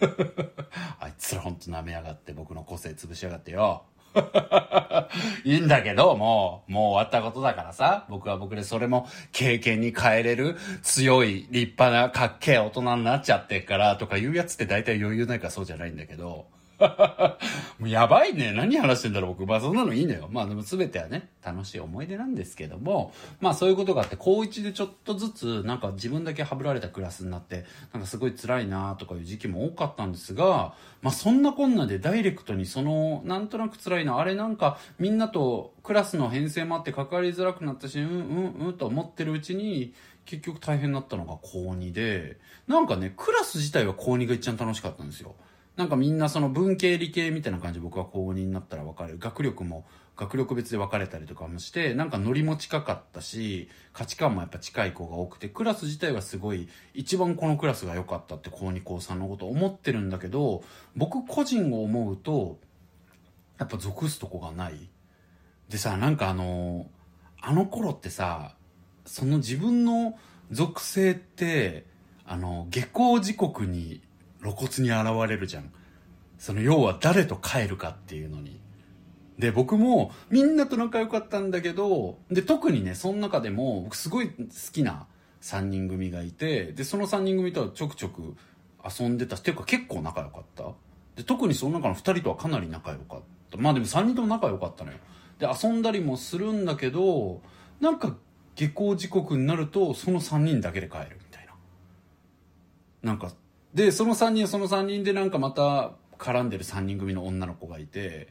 [1.00, 3.84] あいつら本当舐めやがって僕の個性潰しやがってよ。
[5.44, 16.46] いいんだけど、もう、もう終わったことだからさ、僕は僕でそれも経験に変えれる強い立派なかっけえ大人になっちゃってからとかいうやつって大体余裕ないからそうじゃないんだけど、
[17.78, 18.52] もうやばいね。
[18.52, 19.46] 何話してんだろう、僕。
[19.46, 20.28] まあそんなのいいのよ。
[20.30, 45.34] まあでも全てはね、楽しい思い出なんですけども、まあそういうことがあって、高1でちょっとずつ、なんか自分だけハブられたクラスになって、なんかすごい辛いなとかいう時期も多かったんですが、まあそんなこんなでダイレクトにその、なんとなく辛いな、あれなんかみんなとクラスの編成もあって関わりづらくなったし、うんうんうんと思ってるうちに、結局大変になったのが高2で、なんかね、クラス自体は高2が一番楽しかったんですよ。
[45.76, 49.18] なんかみんなその文系理系みたいな感じ僕は高2になったら分かる。
[49.18, 49.84] 学力も
[50.16, 60.62] 学力別で分かれたりとかもして、なんかノリも近かったし、価値観もやっぱ近い子が多くて、クラス自体はすごい、一番このクラスが良かったって高2高3のこと思ってるんだけど、
[60.94, 62.60] 僕個人を思うと、
[63.58, 64.88] やっぱ属すとこがない。
[65.68, 66.86] でさ、なんかあの、
[67.40, 68.54] あの頃ってさ、
[69.04, 70.16] その自分の
[70.52, 71.86] 属性って、
[72.24, 74.00] あの、下校時刻に
[74.44, 75.72] 露骨に現れるじゃん。
[76.38, 78.60] その要は誰と帰るかっていうのに。
[79.38, 84.34] で、僕もみんなと仲良かったんだけど、で、特にね、その中でも僕すごい好
[84.72, 85.06] きな
[85.40, 88.36] 3人組がいて、で、その3人組とはちょくちょく
[88.84, 90.64] 遊んでたし、ていうか結構仲良かった。
[91.16, 93.58] で、特にその中の2人とはかなり仲良かった。
[93.58, 94.98] まあでも3人とも仲良かったのよ。
[95.38, 97.40] で、遊んだりもするんだけど、
[97.80, 98.16] なんか
[98.54, 101.54] 下校時刻になると、その3人だけで帰るみたいな。
[103.02, 103.32] なんか、
[103.74, 108.28] で、その3人その3人でなんかまた絡んでる3人組の女の子がいて、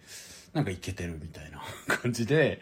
[0.54, 2.62] なんかイケてるみたいな 感じで、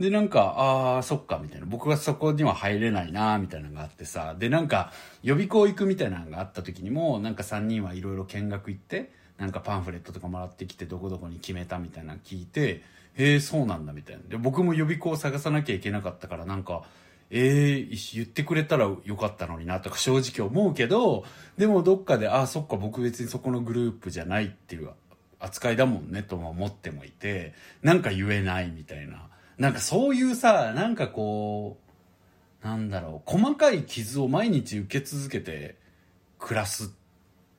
[0.00, 1.66] で、なんか、ああ、そっか、みたいな。
[1.66, 4.34] 僕がそこには入れないな、みたいなのがあってさ。
[4.38, 12.82] で、なんか、予備校行くみたいなのがあった時にも、なんか3人はいろいろ見学行って、なんかパンフレットとかもらってきて、どこどこに決めたみたいなの聞いて、
[13.14, 14.22] へえ、そうなんだ、みたいな。
[14.28, 16.82] で、僕も予備校を探さなきゃいけなかったから、なんか、
[17.30, 21.24] ええ言ってくれたらよかったのにな、とか正直思うけど、
[21.56, 24.90] でもどっかで、ああ、そっか、僕別にそこのグループじゃないっていう
[25.40, 29.28] 扱いだもんね、とも思ってもいて、なんか言えないみたいな。
[29.58, 31.78] なんかそういうさ、なんかこ
[32.62, 35.76] う、なんだろう、細かい傷を毎日受け続けて
[36.38, 36.88] 暮らすっ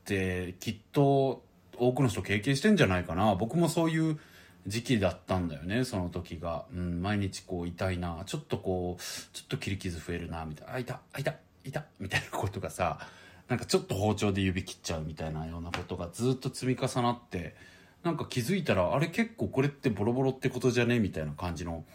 [0.06, 1.44] て、きっと
[1.78, 3.36] 多くの人経験してんじゃないかな。
[3.36, 4.20] 僕もそういう
[4.68, 6.66] 時期だったんだよね、その時が。
[6.74, 9.02] うん、毎日こう痛いな、ちょっとこう、
[9.34, 10.74] ちょっと切り傷増えるな、みたいな。
[10.74, 13.00] あ、痛、あ、痛、痛、みたいなことがさ、
[13.48, 17.56] なんかちょっと包丁で指切っちゃうみたいなようなことがずっと積み重なって、
[18.04, 21.00] なんか気づいたら、あれ結構これってボロボロってことじゃね？
[21.00, 21.86] みたいな感じの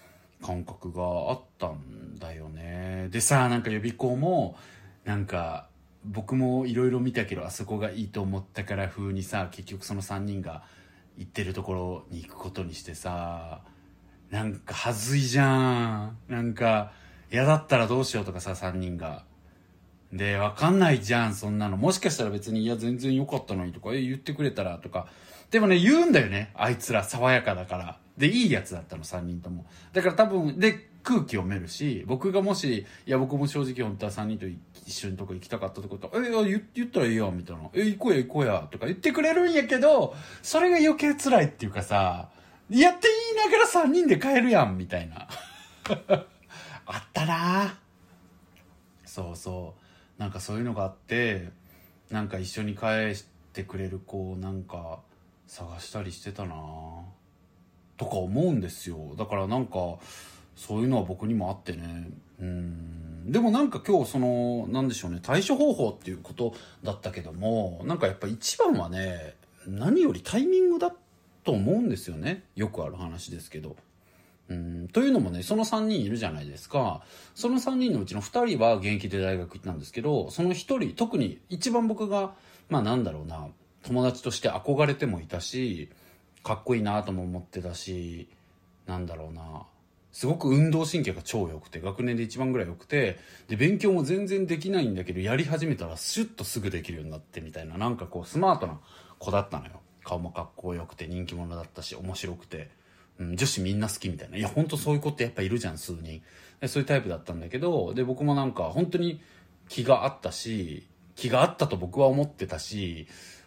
[0.42, 3.08] 感覚があったんだよね。
[3.11, 4.56] でさ、なんか予備校も、
[5.04, 5.68] なんか、
[6.04, 10.64] 僕もいろいろ見たけど、あそこがいいと思ったから風にさ、結局その3人が
[11.16, 13.61] 行ってるところに行くことにしてさ、
[14.31, 16.16] なんかはずいじゃん。
[16.29, 16.92] なんか、
[17.31, 19.25] 嫌だったらどうしようとかさ、3人が。
[20.12, 21.77] で、わかんないじゃん、そんなの。
[21.77, 25.07] もしかしたら別に、いや、全然良かったのにとか、え、言ってくれたらとか。
[25.51, 26.51] でもね、言うんだよね。
[26.55, 27.98] あいつら、爽やかだから。
[28.16, 29.66] で、いいやつだったの、3人とも。
[29.92, 37.62] だから多分、で、空気読めるし、僕がもし、いや、僕も正直本当は3人と行って一緒にとこ行きたかったとこと、え、いや言ったらいいやん、みたいな。
[37.72, 42.28] え、行こうや、行こうや、とか言ってくれるんやけど、それが余計辛いっていうかさ、
[42.70, 45.28] やって言いながら3人で帰るやん、みたいな。
[46.85, 47.78] あったな
[49.05, 49.74] そうそ
[50.18, 50.20] う。
[50.20, 51.48] なんかそういうのがあって、
[52.11, 55.00] なんか一緒に帰してくれる子をなんか
[55.46, 56.55] 探したりしてたな
[57.96, 59.14] とか思うんですよ。
[59.16, 59.98] だからなんか、
[60.57, 62.09] そういうのは僕にもあってね。
[62.42, 63.31] うん。
[63.33, 70.92] でもなんか今日その、なんでしょうね、対処方法っていうことだったけども、なんかやっぱ一番はね、何よりタイミングだ
[71.44, 72.42] と思うんですよね。
[72.57, 73.76] よくある話ですけど。
[74.48, 77.02] うん、というのもね、その3人いるじゃないですか。
[77.35, 82.35] その3人のうちの2人は現役で大学行ったんですけど、その1人、特に一番僕が、
[82.68, 83.46] まあなんだろうな、
[83.85, 85.88] 友達として憧れてもいたし、
[86.42, 88.28] かっこいいなとも思ってたし、
[88.87, 89.62] なんだろうな、
[90.12, 98.79] すごく運動神経が超良くて、学年で一番ぐらい良くて、で、勉強も全然できないんだけど、やり始めたらシュッとすぐできるようになってみたいな、なんかこうスマートな
[99.18, 99.81] 子だったのよ。
[100.05, 102.70] 顔もかっこよくて人気者だったし、面白くて。
[103.18, 104.37] うん、女子みんな好きみたいな。
[104.37, 106.22] いや、本当そういう子ってやっぱいるじゃん、数人。
[106.61, 109.20] でそういうタイプだったんだけど、で、僕もなんか本当に
[109.68, 113.07] 気があったし、気があったと僕は思ってたし、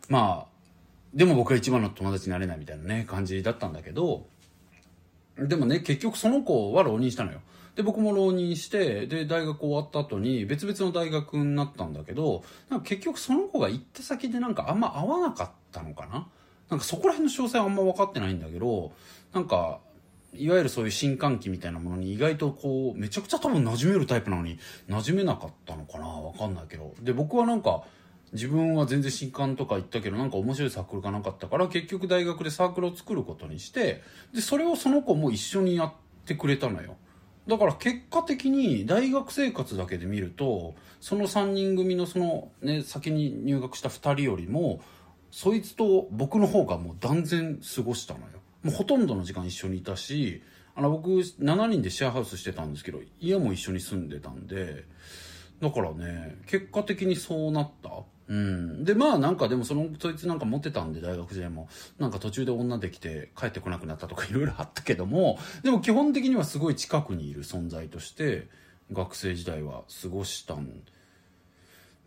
[0.10, 0.56] まあ、
[1.14, 4.28] でも僕は一番の友達になれないみたいなね、感じだったんだけど、
[5.38, 7.42] でもね、結局その子は浪人したのよ。
[7.76, 16.28] で、僕も浪人して、で、大学終わった後に別々の大学になったんだけど、なんか結局その子が行った先でなんかあんま合わなかったのかな？
[16.70, 18.94] なんかそこら辺の詳細はあんま分かってないんだけど、
[19.34, 19.80] なんか、
[20.34, 26.08] いわゆるそういう新歓期みたいなものに意外とこう、めちゃくちゃ多分馴染めるタイプなのに、馴染めなかったのかな？
[26.08, 26.94] わかんないけど。
[27.02, 27.84] で、僕はなんか、
[28.36, 35.94] 自分は全然新刊とか行ったけどなんか面白いサークルがなかったから結局大学でサークルを作ることにしてでそれをその子も一緒にやっ
[36.26, 36.98] てくれたのよ。
[37.48, 44.82] だから結果的に大学生活だけで見るとその3人組のそのね先に入学した2人よりも
[45.30, 48.26] そいつと僕の方がもう断然過ごしたのよ。
[48.64, 50.42] もうほとんどの時間一緒にいたし
[50.76, 54.84] あの僕7人でシェアハウスしてたんですけど家も一緒に住んでたんで
[55.62, 57.90] だからね結果的にそうなった。
[58.28, 58.84] うん。
[58.84, 61.68] で、まあなんかでもその、そいつなんか持ってたんで大学時代も、
[62.00, 68.48] なんか途中で女できて帰ってこなくなったとか いろいろあったけども、でも基本的にはすごい近くにいる存在として、
[68.92, 70.70] 学生時代は過ごしたん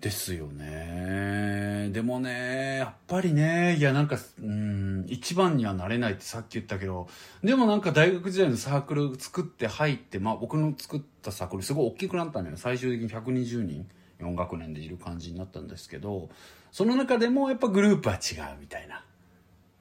[0.01, 1.91] ですよね。
[1.93, 7.09] でもね、やっぱりね、いやなんか、うん、一番にはなれないってさっき言ったけど、
[7.43, 12.57] でもなんか大学時代のサークル作って入って、まあ僕の作ったサークルすごい大きくなったのよ。
[12.57, 13.89] 最終的に120人。
[14.21, 16.29] 4学年でいる感じになったんですけど
[16.73, 19.05] その中でもやっぱグループは違うみたいな、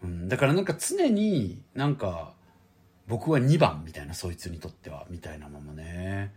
[0.04, 2.34] うん、だからなんか常になんか
[3.08, 6.34] 僕は2番みたいなそいつにとってはみたいなままね。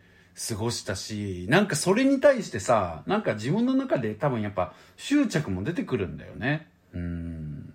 [0.49, 6.69] 過ごしたしなんかそれに対してさなんか自分の中で多分やっぱ執着も出てくるんだよね。
[6.95, 7.75] うん。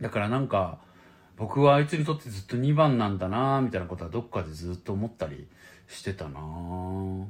[0.00, 0.78] だからなんか
[1.36, 5.48] 僕はあいつにとってずっと2番なんだなみたいなことはどっかでずっと思ったり
[5.88, 6.40] してたな。
[6.40, 7.24] ぁ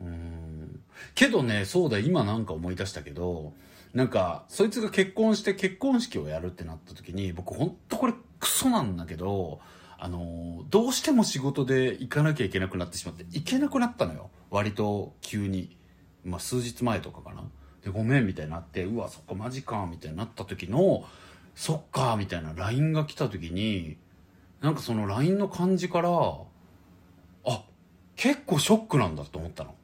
[0.00, 0.80] うん
[1.14, 3.52] けどね、そうだ、今なんか思い出したけど、
[3.92, 9.60] なんか、そいつが結婚して結婚式をやるってなった時に、僕ほんとこれクソなんだけど、
[9.98, 14.30] あの、どうしても仕事で行かなきゃいけなくなってしまって、行けなくなったのよ。
[14.50, 15.76] 割と急に。
[16.24, 17.44] まあ、数日前とかかな。
[17.84, 21.04] で、ごめんみたいになって、うわ、そっか、マジか、みたいになった時の、
[21.54, 23.96] そっか、みたいな LINE が来た時に、
[24.60, 26.10] なんかその LINE の感じから、
[27.46, 27.64] あ、
[28.16, 29.74] 結構ショックなんだと思ったの。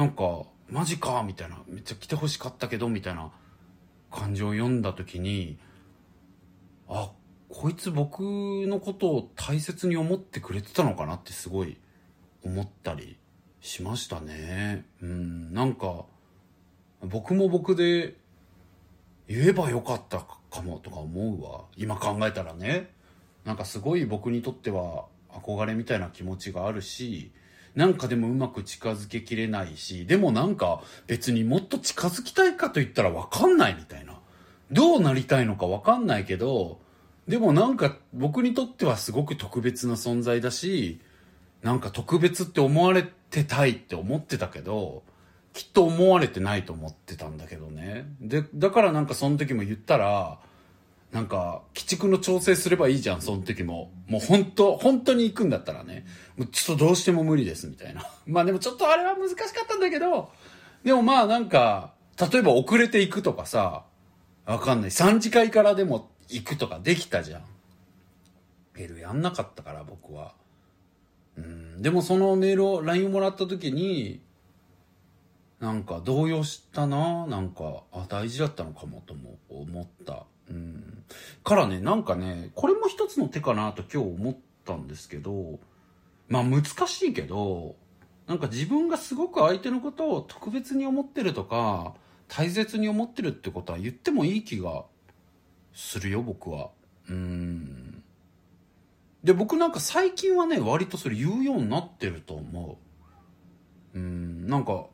[0.00, 1.58] なんか、マジかみたいな。
[1.68, 3.30] めっちゃ来てほしかったけど、みたいな
[4.10, 5.58] 感じを読んだ時に、
[6.88, 7.10] あ、
[7.50, 11.76] こいつ僕のことを大切に思ってくれてたのかなってすごい
[12.42, 13.18] 思ったり
[13.60, 14.86] しましたね。
[15.02, 16.06] うん、なんか、
[17.02, 18.16] 僕も僕で
[19.28, 21.64] 言えばよかったかもとか思うわ。
[21.76, 22.88] 今考えたらね。
[23.44, 27.32] なんかすごい僕にとっては憧れみたいな気持ちがあるし、
[27.80, 34.20] なんかでもうまく近づけきれないし、でもなんか別にもっと近づきたいかと言ったらわかんないみたいな。
[34.70, 36.78] どうなりたいのかわかんないけど、
[37.26, 41.00] でもなんか僕にとってはすごく特別な存在だし、
[41.62, 45.02] なんか特別って思われてたいって思ってたけど、
[45.54, 48.04] きっと思われてないと思ってたんだけどね。
[48.20, 50.38] で、だからなんかその時も言ったら、
[51.12, 53.90] なんか、鬼畜の調整すればいいじゃん、その時も。
[54.06, 56.06] もう本当本当に行くんだったらね。
[56.36, 58.04] もうちょっとどうしても無理です、みたいな。
[58.26, 60.30] まあでもちょっとあれは難しかったんだけど、
[60.84, 61.94] でもまあなんか、
[62.32, 63.84] 例えば遅れて行くとかさ、
[64.46, 64.90] わかんない。
[64.90, 67.44] 3次会からでも行くとかできたじゃん。
[68.76, 70.34] けどやんなかったから、僕は。
[71.36, 71.82] うん。
[71.82, 74.22] でもそのメールを、LINE をもらった時に、
[75.58, 80.24] なんか動揺したななんか、あ、大事だったのかもとも思った。
[80.50, 81.04] うん。
[81.42, 85.58] からね、なんかね、これも一つの手かなと今日思ったんですけど、
[86.28, 87.76] まあ難しいけど、
[88.26, 91.94] なんか自分がすごく相手のことを特別に思ってるとか、
[92.28, 94.84] 大切に思ってるってことは言ってもいい気が
[95.74, 96.70] するよ、僕は。
[97.08, 98.02] うん。
[99.24, 102.78] で、僕なんか最近はね、割とそれ言うようになってると思
[103.94, 103.98] う。
[103.98, 104.86] うん、なんか、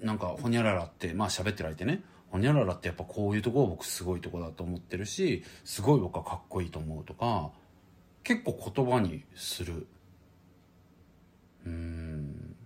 [0.00, 7.50] なんか、ほにゃららって、まあ喋ってられてね、ほにゃららってやっぱこういうところ僕すごいとこだと思ってるし、すごい僕はかっこいいと思うとか、
[8.24, 9.86] 結構言葉にする。
[11.64, 12.56] うーん。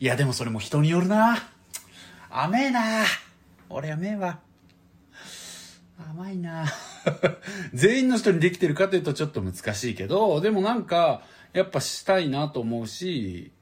[0.00, 1.38] いやでもそれも人によるな。
[2.30, 3.04] 甘えな。
[3.68, 4.40] 俺甘えわ。
[5.98, 6.66] 甘いな。
[7.72, 13.52] 全員の人にできてるかというとちょっと難しいけど、でもなんか、やっぱしたいなと思うし、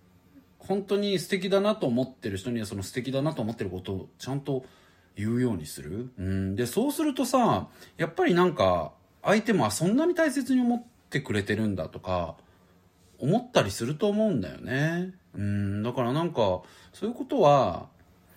[0.59, 4.65] 本当に素敵だなと思ってる人にはその素敵だなと思ってることをちゃんと
[5.17, 6.11] 言うようにする？
[6.19, 6.57] うん。
[6.57, 8.93] で、そうするとさ、やっぱりなんか、
[9.23, 12.37] 相手もそんなに大切に思ってくれてるんだとか、
[13.19, 15.13] 思ったりすると思うんだよね。
[15.35, 17.89] うん、だからなんか、そういうことは、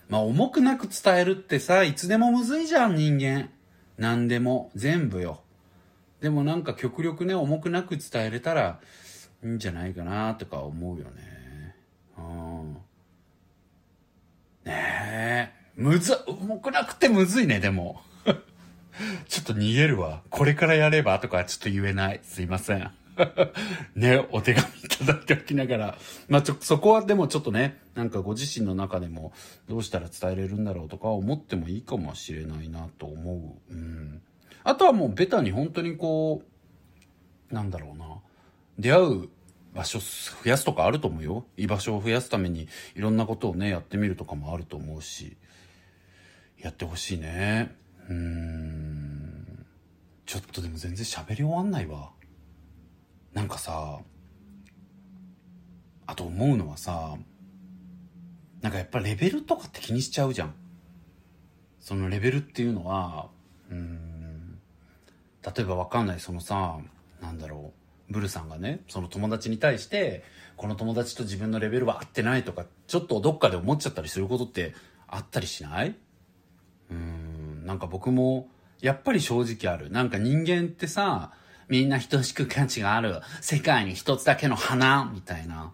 [0.08, 3.50] まあ重くなく伝えるってさ、いつでもむずいじゃん、人間。
[3.98, 5.40] 何でも、全部よ。
[6.20, 8.80] でもなんか極力ね、重くなく伝えれたら
[9.42, 11.74] いいんじゃないかなとか思うよね。
[12.18, 12.74] うん。
[14.64, 15.55] ねえ。
[15.76, 18.00] むず、重くなくてむずいね、でも。
[19.28, 20.22] ちょっと逃げるわ。
[20.30, 22.20] これからやればとかちょっと言えない。
[22.22, 22.90] すいません。
[23.94, 25.98] ね、お手紙いただいておきながら。
[26.28, 29.32] まあ、ちょ、そこはでもちょっとね、なんかご自身の中でも
[29.68, 33.74] どうしたら伝えれるんだろうとか思ってもいいかもしれないなと思う。
[33.74, 34.22] うん。
[34.64, 36.42] あとはもうベタに本当にこ
[37.50, 38.06] う、なんだろうな。
[38.78, 39.28] 出会う
[39.74, 41.46] 場所増やすとかあると思うよ。
[41.56, 45.36] 居場所を増やすためにいろんなことをね、やってみるとかもあると思うし。
[46.58, 47.74] やってほしいね。
[48.08, 49.66] うん。
[50.24, 52.10] ちょっとでも全然喋り終わんないわ。
[53.32, 54.00] なんかさ、
[56.06, 57.16] あと思うのはさ、
[58.62, 60.54] なんかやっぱレベルとかって気にしちゃうじゃん。
[61.80, 63.28] そのレベルっていうのは、
[63.70, 64.58] うん、
[65.44, 66.78] 例えばわかんない、そのさ、
[67.20, 67.72] なんだろ
[68.08, 70.24] う、ブルさんがね、その友達に対して、
[70.56, 74.74] この友達と自分のレベルは合ってないとか、ちょっとどっかで思っちゃったりすることって
[75.06, 75.94] あったりしない？
[76.90, 78.48] うん、なんか僕も、
[78.80, 79.90] やっぱり正直ある。
[79.90, 81.32] なんか人間ってさ、
[81.68, 83.20] みんな等しく価値がある。
[83.40, 85.72] 世界に一つだけの花みたいな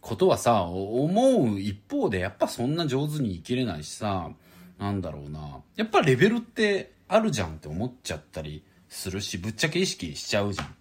[0.00, 4.30] ことはさ、思う一方でやっぱそんな上手に生きれないしさ、
[4.78, 5.60] なんだろうな。
[5.76, 10.74] やっぱレベルってあるじゃんって思っちゃったりするし、ぶっちゃけ意識しちゃうじゃん。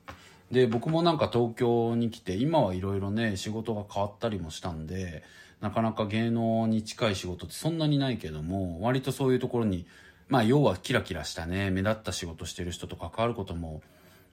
[0.52, 5.24] で、僕もなんか東京に来て、今はいろいろね、仕事が変わったりもしたんで、
[5.64, 9.88] なかなか芸能に近い仕事ってそんなにないけども、割とそういうところに、
[10.28, 13.82] まあ要はキラキラしたね、目立った仕事してる人と関わることも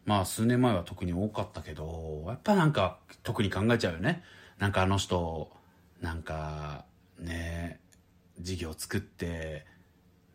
[0.06, 4.22] まあ数年前は特に多かったけど、やっぱなんか特に考えちゃうよね。
[4.58, 5.50] なんかあの人、
[6.00, 6.84] なんか
[7.18, 7.80] ね、
[8.40, 9.66] 事業作って、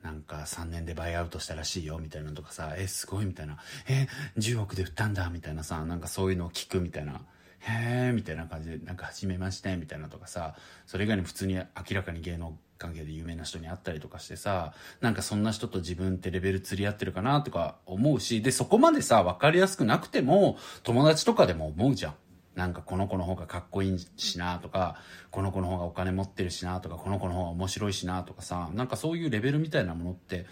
[0.04, 3.58] なんか3年でバイアウトしたらしいよみたいなのとかさ、え、すごいみたいな、
[3.90, 7.22] え、10億で売ったんだみたいなさ、なんかそういうのを聞くみたいな。
[7.68, 10.56] へえみたいな感じで、なんか始めましてみたいなとかさ、
[10.86, 22.16] それ以外に普通に明らかに芸能関係で有名な人に会ったりとかしてさ、なんかそんな人と自分ってレベル釣り合ってるかなとか思うし、で、そこまでさ、わかりやすくなくても、友達とかでも思うじゃん。
[22.54, 24.98] なんかこの子の方がかっこいいしなとか、
[25.32, 30.46] この子の方がお金持ってるしなとか、この子の方が面白いしなとかさ、なんかそういうレベルみたいなものって、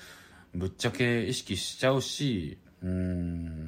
[0.54, 3.63] ぶっちゃけ意識しちゃうし、うーん。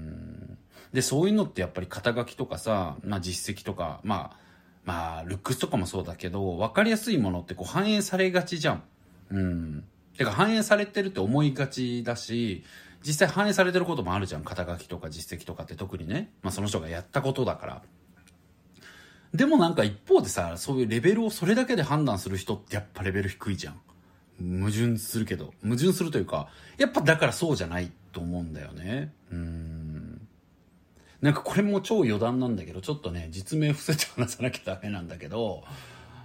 [0.96, 4.38] で、そういうのってやっぱり肩書きとかさ、まあ実績とか、まあ、
[4.86, 8.84] まあ、ルックスとかもそうだけど、分かりやすいものってこう反映されがちじゃん。
[9.30, 9.84] うん。
[10.18, 12.64] てか反映されてるって思いがちだし、
[13.06, 14.46] 実際反映されてることもあるじゃん。
[14.46, 16.32] 肩書きとか実績とかって特にね。
[16.41, 17.82] まあその人がやったことだから。
[19.34, 23.82] でもなんか一方でさ、そういうレベルをそれだけで判断する人ってやっぱレベル低いじゃん。
[24.39, 25.54] 矛盾するけど。
[25.62, 29.12] 矛盾するというか、やっぱだからそうじゃないと思うんだよね。
[29.32, 29.75] うん。
[31.22, 35.63] なんかこれも超余談なんだけど、ちょっとね、実名伏せて話さなきゃダメなんだけど、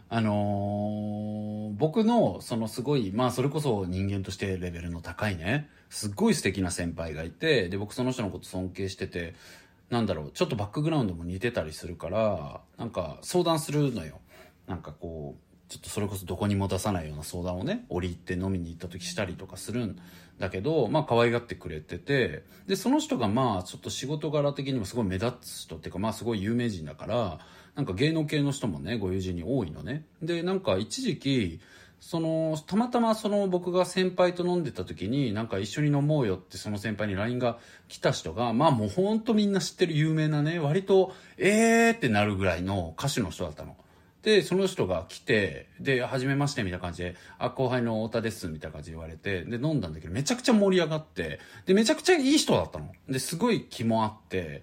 [0.09, 9.35] あのー、僕の、そのすごい、まあそれこそ人間としてレベルの高いね、すっごい素敵な先輩がいて、で、僕その人のこと尊敬してて、
[9.89, 14.21] なんだろう、ちょっとバックグラウンドも似てたりするから、なんか相談するのよ。
[14.67, 19.97] なんかこう、ちょっとそれこそどこにも出さないような相談をね、折り入って飲みに行った時したりとかするん
[20.41, 27.39] だけど、まあ可愛がってくれてて、で、その人がまあちょっと仕事柄的にもすごい目立つ人っていうかまあすごい有名人だから、
[27.77, 30.07] なんか芸能系の人もね、ご友人に多いのね。
[30.23, 31.61] で、なんか一時期、
[32.01, 43.77] その、たまたまその僕が先輩と飲んでた時に、なんか一緒に飲もうよってその先輩に LINE が来た人が、まあもうほんとみんな知ってる有名なね、割と、えーってなるぐらいの歌手の人だったの。
[44.23, 52.93] で、その人が来て、で、はじめましてみたいな感じで、あ、後輩の太田です、みたいな感じで言われて、で、飲んだんだけど、めちゃくちゃ盛り上がって、で、めちゃくちゃいい人だったの。
[53.09, 54.63] で、すごい気もあって、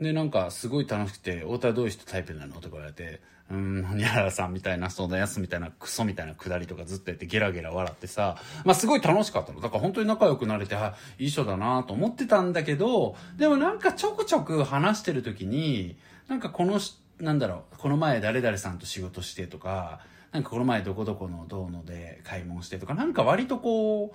[0.00, 3.20] で、なんか、すごい楽しくて、太田どういう人タイプなのとか言われて、
[3.50, 9.60] うん、ニャラさんみたいな、そうだやすみたいな、クソみたいなくだりとかずっとやってゲラゲラ笑ってさ、まあすごい楽しかったの。
[9.60, 15.96] だから本当に仲良くなれて、あ、いい人だなと思ってたんだけど、でもなんかちょくちょく話してる時に、
[16.28, 20.00] なんかこの人、なんだろう、この前誰々さんと仕事してとか、
[20.32, 24.14] なんかこの前どこどこのどうので買い物してとか、なんか割とこ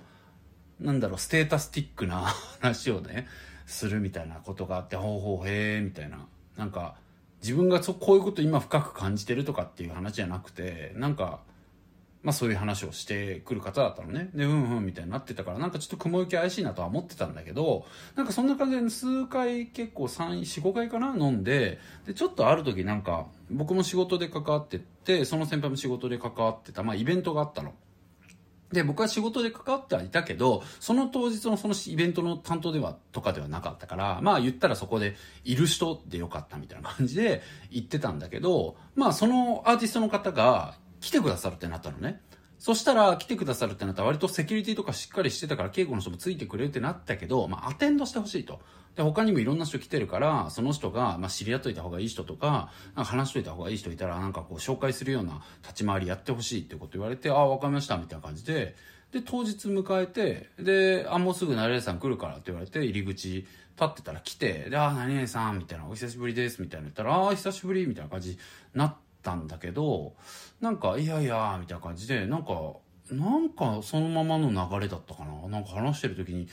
[0.80, 2.26] う、なんだろう、ステータスティックな
[2.60, 3.26] 話をね、
[3.66, 6.26] するみたいなことがあって、ほうほうへえ、みたいな。
[6.56, 6.96] なんか、
[7.42, 11.40] 自分がそこういうこと今深く感じてるとかっていう話じゃなくて、なんか、
[12.22, 14.30] まあそういう話をしてくる方だったのね。
[14.34, 27.72] で、うんうんみたいになってたから、なんかちょっと雲行き怪しいなとは思ってたんだけど、なんかそんな感じで数回結構3、4、5回かな飲んで、で、ちょっとある時なんか、僕も仕事で関わってて、その先輩も仕事で関わってた、まあイベントがあったの。
[28.70, 42.20] で、僕は仕事で関わってはいたけど、その当日のそのイベントの担当では、とかではなかったから、まあ言ったらそこでいる人でよかったみたいな感じで言ってたんだけど、まあそのアーティストの方が来てくださるってなったのね。
[42.58, 48.60] そしたら来てくださるってなったら割とセキュリティとかしっかりしてたから稽古の人もついてくれるってなったけど、まあアテンドしてほしいと。
[48.96, 58.74] で、他にもいろんな人来てるから、その人が、まあ知り合っといた方がいい人とか、なんか話しといた方がいい人いたら、なんかこう紹介するような立ち回りやってほしいってこと言われて、ああ、わかりました、みたいな感じで、
[59.10, 63.46] で、当日迎えて、で、あ、もうすぐ成江さん来るからって言われて、入り口立
[63.82, 68.38] ってたら来て、で、あ、成江さん、みたいな、お久しぶりです、みたいな言ったら、ああ、久しぶり、みたいな感じに
[68.74, 70.14] なってたんだけど、
[70.60, 72.74] なんか、いやいや、みたいな感じで、なんか、
[73.10, 75.48] なんかそのままの流れだったかな。
[75.48, 76.48] なんか話してる時に、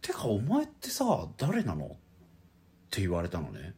[0.00, 1.86] てかお前ってさ、誰なの？
[1.86, 1.88] っ
[2.90, 3.74] て言われたのね。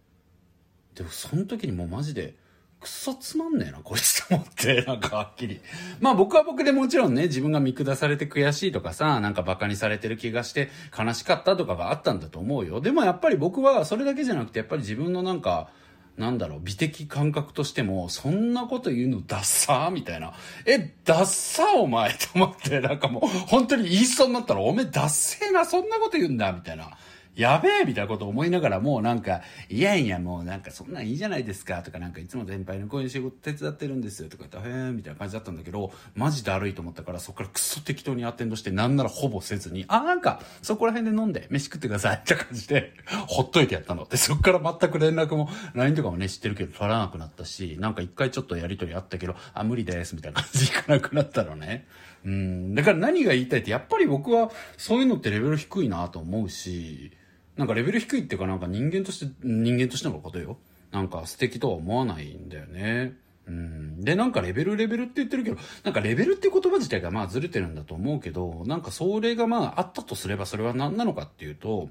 [0.95, 2.37] でもその時にもうマジで、
[2.81, 5.61] くそつまんねえな、こいつと思って、 なんかはっきり。
[6.01, 12.81] まあ僕は僕でもちろんね、自分が見下されて悔しいとかさ、なんか馬鹿にされてる気がして悲しかったとかがあったんだと思うよ。
[12.81, 15.69] でもやっぱり僕はそれだけじゃなくて、やっぱり自分のなんか、
[16.17, 20.33] なんだろう、美的感覚としても、そんなこと言うのダッサーみたいな。
[20.65, 26.91] え、ダッサーお前 と思って、なんかもう、本当に言いそうになったら、おめえダッセーな、そんなこと言うんだ、みたいな。
[27.37, 42.93] やべえみたいなこと思いながらもうなんか、いやいやもうなんかそんなんいいじゃないですかとかなんかいつも先輩のこういう仕事手伝ってるんですよとか言って、へえみたいな感じだったんだけど、マジだるいと思ったからそこからクソ適当にアテンドしてなんならほぼせずに、あ、なんかそこら辺で飲んで飯食ってくださいって感じで、
[43.27, 44.07] ほっといてやったの。
[44.07, 51.87] で、そこから全く連絡も、LINE とかもね知ってるけど取らなくなったし、なんか一回ちょっとやりとりあったけど、あ、無理ですみたいな感じでいかなくなったのね。
[52.25, 52.75] うん。
[52.75, 57.13] だから何が言いたいって、やっぱり僕はそういうのってレベル低いなと思うし、
[57.57, 60.59] なんかレベル低いっていうかなんか人間として、人間としてのことよ。
[60.91, 63.15] なんか素敵とは思わないんだよね。
[63.47, 64.01] うん。
[64.01, 71.89] で、なんかレベルレベルって言ってるけど、なんかレベルって言葉自体がまあずれてるんだと思うけど、なんかそれがまああったとすればそれは何なのかっていうと、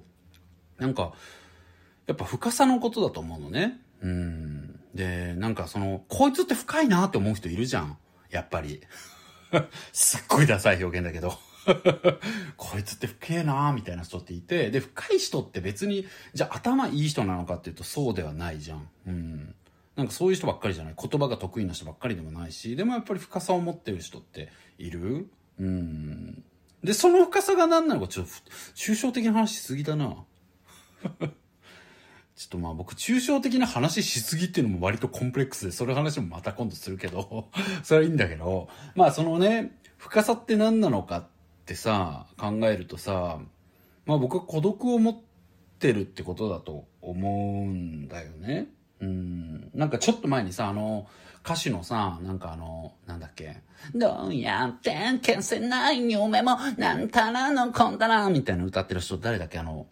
[0.78, 1.14] なんか、
[2.07, 3.80] やっぱ深さのことだと思うのね。
[4.01, 4.80] うん。
[4.93, 7.97] で、なんかその、こいつって深いなって思う人いるじゃん。
[8.30, 8.82] やっぱり。
[9.93, 11.38] すっごいダサい表現だけど。
[12.57, 18.89] こいつって深えなーみたいな人っていて、で、深い人って別に、じゃあ頭いい人なのかっていうとそうではないじゃん。
[19.07, 19.55] うん。
[19.95, 20.95] なんかそういう人ばっかりじゃない。
[20.97, 25.30] 言葉が得意な人ばっかりでもないし、でもやっぱり深さを持ってる人っている？
[25.59, 26.43] うん。
[26.84, 28.32] で、その深さが何なのか、ちょっと、
[28.76, 30.26] 抽象的な話しすぎだな。
[32.36, 37.49] ちょっとまあ僕、抽象的な話しすぎっていうのも割とコンプレックスで、それ話もまた今度するけど、
[37.84, 41.28] それはいいんだけど、まあそのね、深さって何なのかっ
[41.64, 43.39] ってさ、考えるとさ、
[44.05, 45.18] まあ僕は孤独を持っ
[45.80, 48.68] てるってことだと思うんだよね。
[48.99, 49.72] うん。
[49.74, 51.07] なんかちょっと前にさ、あの、
[51.45, 53.61] 歌手のさ、なんかあの、なんだっけ。
[53.95, 54.91] どうやって
[55.24, 59.59] 消せない夢も、なんたらのこんたら、みたいな歌ってる人誰だっけ？
[59.59, 59.88] あの、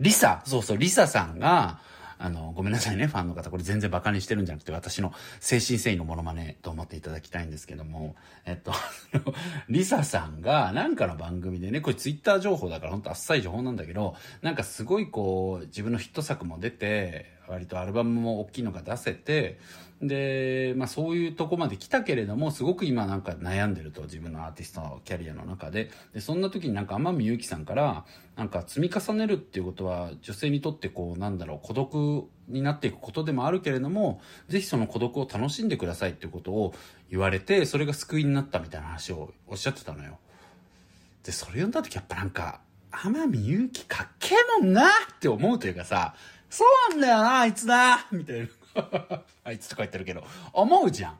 [0.00, 0.42] リサ。
[0.44, 1.78] そうそう、リサさんが、
[2.18, 3.50] あの、ごめんなさいね、ファンの方。
[3.50, 8.72] これ全然バカにしてるんじゃなくて、私の精神誠意のモノマネと思っていただきたいんですけども、えっと、
[9.68, 19.58] リサさんが、なんかの番組でね、これツイッター情報だからほんとあっさり情報なんだけど、なんかすごいこう、自分のヒット作も出て、割とアルバムも大きいのが出せて、
[20.06, 25.90] で、まあそういうとこまで来たけれども、すごく今なんか悩んでると、自分のアーティストのキャリアの中で。
[26.12, 28.04] で、そんな時になんか天海祐希さんから、
[28.36, 36.74] なんか積み重ねるっていうことは、女性にとってこう、なんだろう、孤独になっていくことでもあるけれども、ぜひその孤独を楽しんでくださいっていうことを
[37.10, 40.18] 言われて、それが救いになったみたいな話をおっしゃってたのよ。
[41.22, 46.14] で、それ読んだ時やっぱなんか、天海祐希かっけえもんなって思うというかさ、
[46.50, 48.46] そうなんだよな、あいつなみたいな。
[49.44, 51.18] あいつとか言ってるけど、思うじゃん。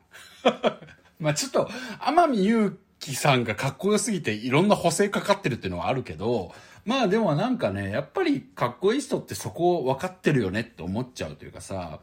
[1.19, 6.53] まあちょっと、天海祐希さんがかっこよすぎていろんな補正かかってるっていうのはあるけど、
[6.85, 11.99] まあでもなんかね、やっぱりかっこいい人ってそこを分かってるよねって思っちゃうというかさ、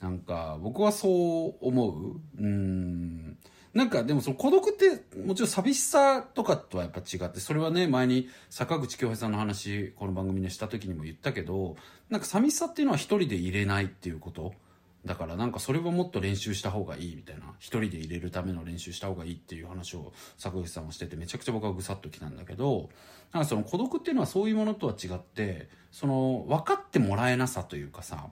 [0.00, 1.08] なんか僕はそ
[1.48, 2.20] う思う。
[2.38, 3.36] うん。
[3.74, 11.76] なんかでもその孤独ってもちろん寂しさとかとはやっぱ違って、それはね、前に坂口京平さんの話、この番組でした時にも言ったけど、
[12.10, 14.52] なんか寂しさっていうのは一人で入れないっていうこと。
[15.04, 17.54] だからなんかそれはもっと練習した方がいいみたいな。
[17.58, 22.88] 一人で入れるための練習した方がいいっていう話を坂口さんはしててめちゃくちゃ僕はぐさっときたんだけど、
[23.32, 28.28] なんかその孤独っていうのはそういうものとは違って、その分かってもらえなさというかさ、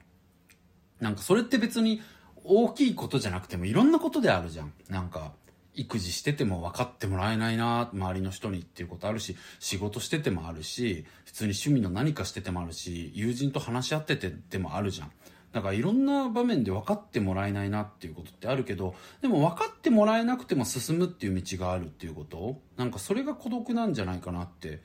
[1.01, 2.03] なんかそれって別に
[2.45, 4.73] 大きいことじゃなくてもいろんなことであるじゃん。
[4.89, 5.33] なんか、
[5.75, 15.12] 育児してても分かってもらえないな周りの人にっていうことあるし仕事しててもあるし普通に趣味の何かしててもあるし友人と話し合っててでもあるじゃん
[15.53, 22.61] だかいろんな場面で分かってもらえないなっていうことってあるけどでも分かってもらえなくても進むっていう道があるっていうこと？
[22.77, 24.81] なんかそれが孤独なんじゃないかなって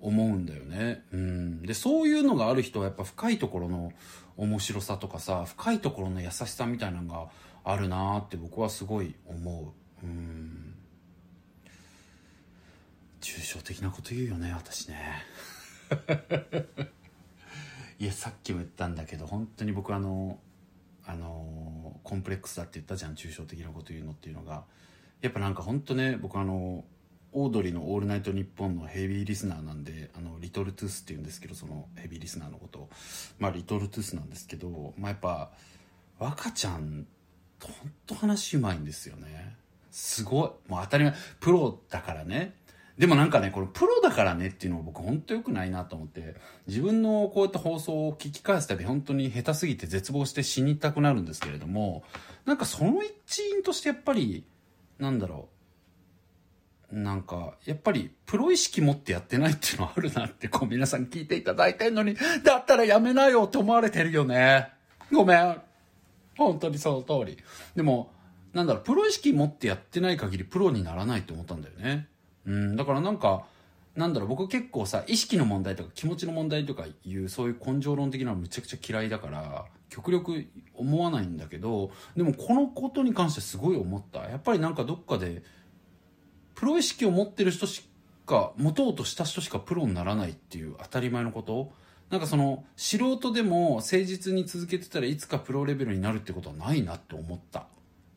[0.00, 1.04] 思うんだよね。
[1.12, 1.62] うん。
[1.62, 3.92] でそういうのがある人はやっぱ深いところの
[4.36, 7.28] 面白さとかさ深いところの優しさみたいなのが
[7.62, 10.06] あるなって僕はすごい思う。
[10.06, 10.74] うん。
[13.20, 14.96] 抽象的なこと言うよね私ね。
[18.00, 20.38] いやさっきも言ったんだけど本当に僕あの
[21.06, 24.64] あのコンプレックスだって言ったじゃん抽象的なこと言うのっていうのが。
[25.20, 26.82] やっぱなんか本当ね僕あの
[27.32, 32.88] オードリーの「オールナイトニッポン」のヘビーリスナーなんであのリトルトゥースっていうんですけどそのヘビーリスナーのこと
[33.38, 35.52] まあリトルトゥースなんですけどまあやっぱ
[36.18, 37.06] 若ちゃん
[37.62, 39.56] ほんと話うまいんですよね。
[39.90, 40.70] すごい。
[40.70, 41.14] もう当たり前。
[41.40, 42.54] プロだからね。
[43.00, 46.34] でもなんかねこれプロだからねっていうのは僕ほんと良くないなと思って
[46.66, 52.04] 自分のこうやって放送を聞き返すたび本当に下手すぎて絶望して死にたくなるんですけれども
[52.44, 54.44] なんかその一員としてやっぱり
[54.98, 55.60] なんだろう
[56.92, 64.70] なんか、やっぱり、プロ意識持ってやってないっていうのはあるなって、こう皆さん聞いていただいてんのに、だったらやめなよって思われてるよね。
[65.12, 65.62] ごめん。
[66.36, 67.38] 本当にその通り。
[67.76, 68.12] でも、
[68.52, 72.08] なんだろう、プロ意識持ってやってない限りプロにならないって思ったんだよね。
[72.46, 73.44] うん、だからなんか、
[73.96, 84.20] なんだろう、僕結構さ、意識の問題とか気持ちの問題とかいう、そういう根性論的なのむちゃくちゃ嫌いだから、極力思わないんだけど、でもこのことに関してすごい思った。
[84.28, 85.42] やっぱりなんかどっかで、
[86.54, 87.88] プロ意識を持ってる人し
[88.26, 91.72] か、持とうとした人しかプロにならないっていう当たり前のこと
[92.10, 97.66] なんかその、素人でも誠実に続けてたらいつかプロレベルになるってことはないなって思った。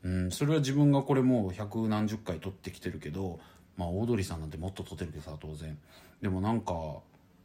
[0.02, 3.40] うん、それは自分がこれもう百何十回撮ってきてるけど、
[3.76, 5.78] まあオードリーさんなんてもっと撮ってるけどさ、当然。
[6.22, 7.00] でもなんか、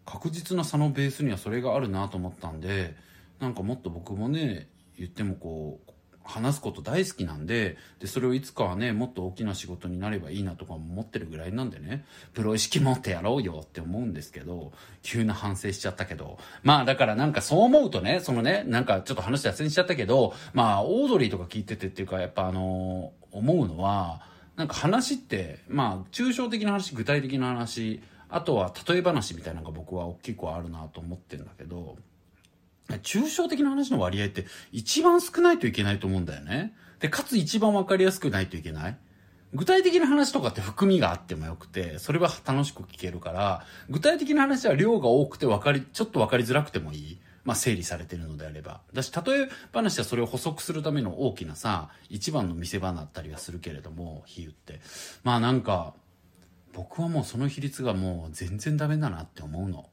[0.06, 2.96] 確実な差のベースにはそれがあるなと思ったんで、
[3.40, 4.68] なんかもっと僕もね、
[4.98, 5.92] 言ってもこう、
[6.30, 14.72] 話すこと大好きなんで、で、それをいつかはね、もっと大きな仕事になればいいなとか思ってるぐらいなんでね、プロ意識持ってやろうよって思うんですけど、
[15.02, 24.22] 急な反省しちゃったけど、まあだからなんかそう思うとね、そのね、なんかちょっと話脱線しちゃったけど、まあオードリーとか聞いててっていうか、やっぱあの思うのは、
[24.60, 31.96] なんか話って、まあ抽象的な話、具体的な話、あとは例え話みたいなのが僕は大きくあるなと思ってんだけど、
[33.02, 36.74] 抽象的な話の割合って一番少ないといけないと思うんだよね。
[37.00, 38.98] で、かつ一番わかりやすくないといけない。
[39.54, 47.18] 具体的な話とかって含みがあってもよくて、それは楽しく聞けるから、具体的な話は量が多くて分かり、ちょっと分かりづらくてもいい。
[47.50, 48.82] まあ、整理されてるのであれば。
[48.94, 54.80] だし、例え話はそれを補足するための大きなさ、一番の見せ場だったりはするけれども、比喩って。
[55.24, 55.96] まあなんか、
[56.74, 59.90] 僕はもうその比率がもう全然ダメだなって思うの。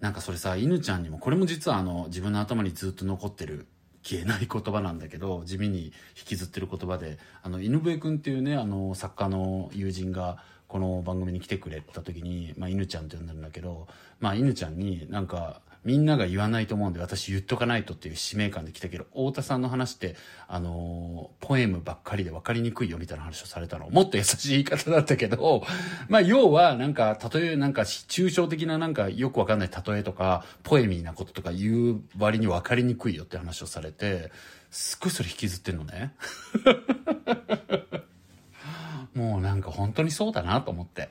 [0.00, 3.68] なんかそれさ、犬ちゃんにも、これも実はあの、自分の頭にずっと残ってる
[4.02, 5.92] 消えない言葉なんだけど、地味に引
[6.24, 13.86] きずってる言葉で、あの、犬笛くんっていうね、あの、作家の友人が、この番組に来てくれた時に、まあ、犬ちゃんって呼んでるんだけど、
[14.18, 20.16] まあ、犬ちゃんになんか、みんなが言わないと思うんで私言っとかないとっていう使命感で来たけど、太田さんの話って、
[20.48, 23.88] あのー、ポエムばっかりで分かりにくいよみたいな話をされたの。
[23.90, 25.64] もっと優しい言い方だったけど、
[26.10, 34.32] まあ要はなんか、例えなんか抽象的ななんかよくわかんない例えとか、ポエミーなこととか言う割に分かりにくいよって話をされて、
[34.72, 36.16] すっごいそれ引きずってんのね。
[39.14, 41.10] もうなんか本当にそうだなと思って。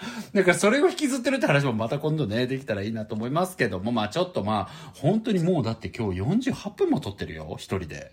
[0.32, 8.12] だからそれを引きずってるって話もまた今度ね、できたらいいなと思いますけども、まあちょっとまあ、本当にもうだって今日48分も撮ってるよ、一人で。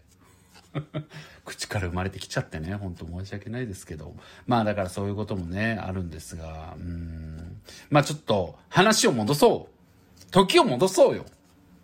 [1.45, 4.15] 口から生まれてきちゃってね、本当申し訳ないですけど。
[4.45, 7.61] まあだからそういうこともね、あるんですが、うん。
[7.89, 10.25] まあちょっと話を戻そう。
[10.31, 11.25] 時を戻そうよ。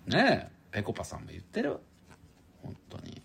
[0.08, 1.78] ねえ、ペコパさんも言ってる。
[2.62, 3.22] 本当に。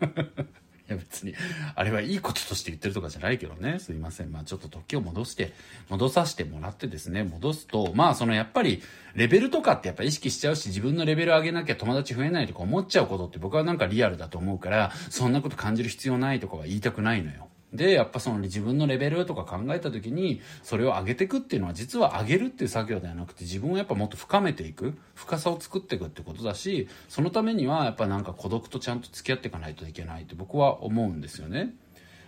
[0.88, 1.34] いや別に、
[1.74, 3.80] あれはいいこととして言ってるとかじゃないけどね。
[3.80, 4.30] すいません。
[4.30, 5.52] まあちょっと時を戻して、
[5.88, 8.82] 戻させてもらってですね、戻すと、まあそのやっぱり、
[9.14, 17.48] レベルとかってやっぱ意識しちゃうし、自分のレベル上げなきゃ友達増えないとか思っちゃうことって僕はなんかリアルだと思うから、そんなこと感じる必要ないとかは言いたくないのよ。
[17.72, 31.74] で、やっぱその自分のレベルとか考えた時に、それを上げていくっていうのは実は上げるっていう作業ではなくて自分をやっぱもっと深めていく、深さを作っていくってことだし、そのためにはやっぱなんか孤独とちゃんと付き合っていかないといけないって僕は思うんですよね。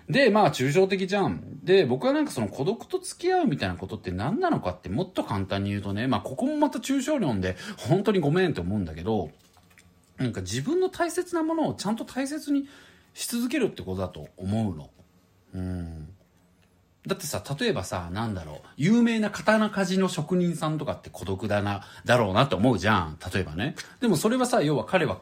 [0.09, 1.61] で、まあ抽象的じゃん。
[1.62, 9.30] で、僕はなんかその孤独と付き合うみたいなことって何なのかってもっと簡単に言うとね、まあここもまた抽象論で本当にごめんって思うんだけど、
[10.16, 12.68] なんか自分の大切なものをちゃんと大切に
[13.14, 14.91] し続けるってことだと思うの。
[15.55, 16.09] うん。
[17.07, 23.18] だってさ、例えばさ、なんだろう、有名な刀鍛冶の職人さんとかって孤独だな、だろうなって思うじゃん。
[23.32, 23.74] 例えばね。
[24.01, 25.18] でもそれはさ、要は彼は、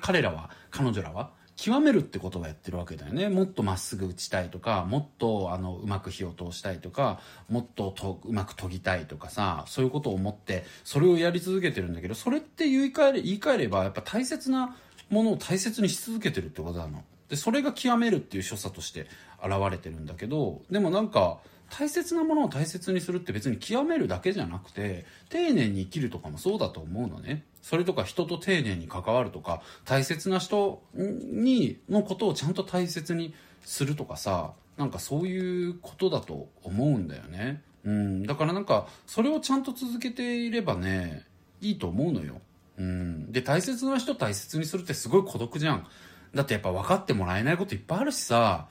[0.00, 3.28] 彼らは、彼女らは、極めるってことをやってるわけだよね。
[3.28, 14.76] もっとまっすぐ打ちたいとか、もっとあの、うまく火を通したいとか、もっととうまく研ぎたいとかさ、そういうことを思って、それをやり続けてるんだけど、それって言い換えれ、言い換えれば、やっぱ大切な
[15.08, 17.04] ものを大切にし続けてるってことなの。
[17.28, 19.06] で、それが極めるっていう所作として
[19.42, 21.38] 現れてるんだけど、でもなんか、
[21.70, 27.44] 大切なものを大切にするって別に極めるだけじゃなくて、丁寧に生きるとかもそうだと思うのね。
[27.62, 33.34] それとか人と丁寧に関わるとか、大切な人に、のことをちゃんと大切に
[33.64, 37.62] するとかさ、なんかそういうことだと思うんだよね。
[37.84, 38.22] うん。
[38.24, 41.24] だからなんか、それをちゃんと続けていればね、
[41.62, 42.40] いいと思うのよ。
[42.78, 43.32] うん。
[43.32, 45.86] で、大切な人大切にするってすごい孤独じゃん。
[46.34, 48.68] だってやっぱ分かってもらえないこといっぱいあるしさ、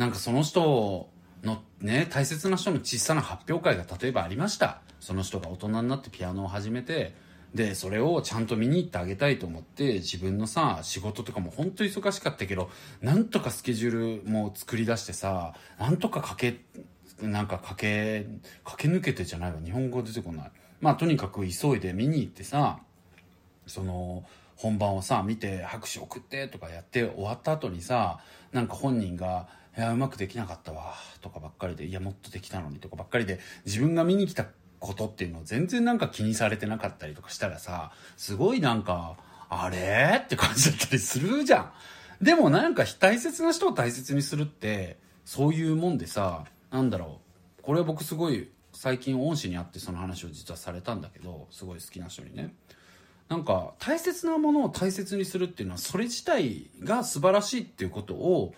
[0.00, 1.10] なんかその人
[1.44, 4.80] のね、大切な人の小さな発表会が例えばありました。
[4.98, 7.14] その人が大人になってピアノを始めて、
[7.54, 12.70] で、それをちゃんと見に行ってあげたいと思って、自分のさ、仕事とかも本当忙しかったけど、
[13.02, 16.64] なんとかスケジュールも作り出してさ、なんとか駆
[17.20, 18.26] け、なんか駆け、
[18.64, 20.50] 駆け抜けてじゃないわ、日本語出てこない。
[20.80, 22.80] まあとにかく急いで見に行ってさ、
[23.66, 24.24] その
[24.56, 28.20] 本番をさ見て拍手送ってとかやって終わった後にさ
[28.52, 34.46] なんか本人が「いやうまくできなかったわ」とかばっかりで「いやもっとできたのに」とかばっかりで自分が見に来た
[34.78, 39.16] ことっていうのを全然なんか気にされてなかったりとかしたらさすごいなんか
[39.48, 41.72] 「あれ?」って感じだったりするじゃん。
[42.20, 47.20] でもなんか大切な人を大切にするってそういうもんでさなんだろ
[47.58, 52.54] うこれは僕すごい最近恩師に会ってその話を実はされたんだけどすごい好きな人にね
[53.28, 58.54] なんか大切なものを大切にするっていうのはそれ自体が素晴らしいっていうことを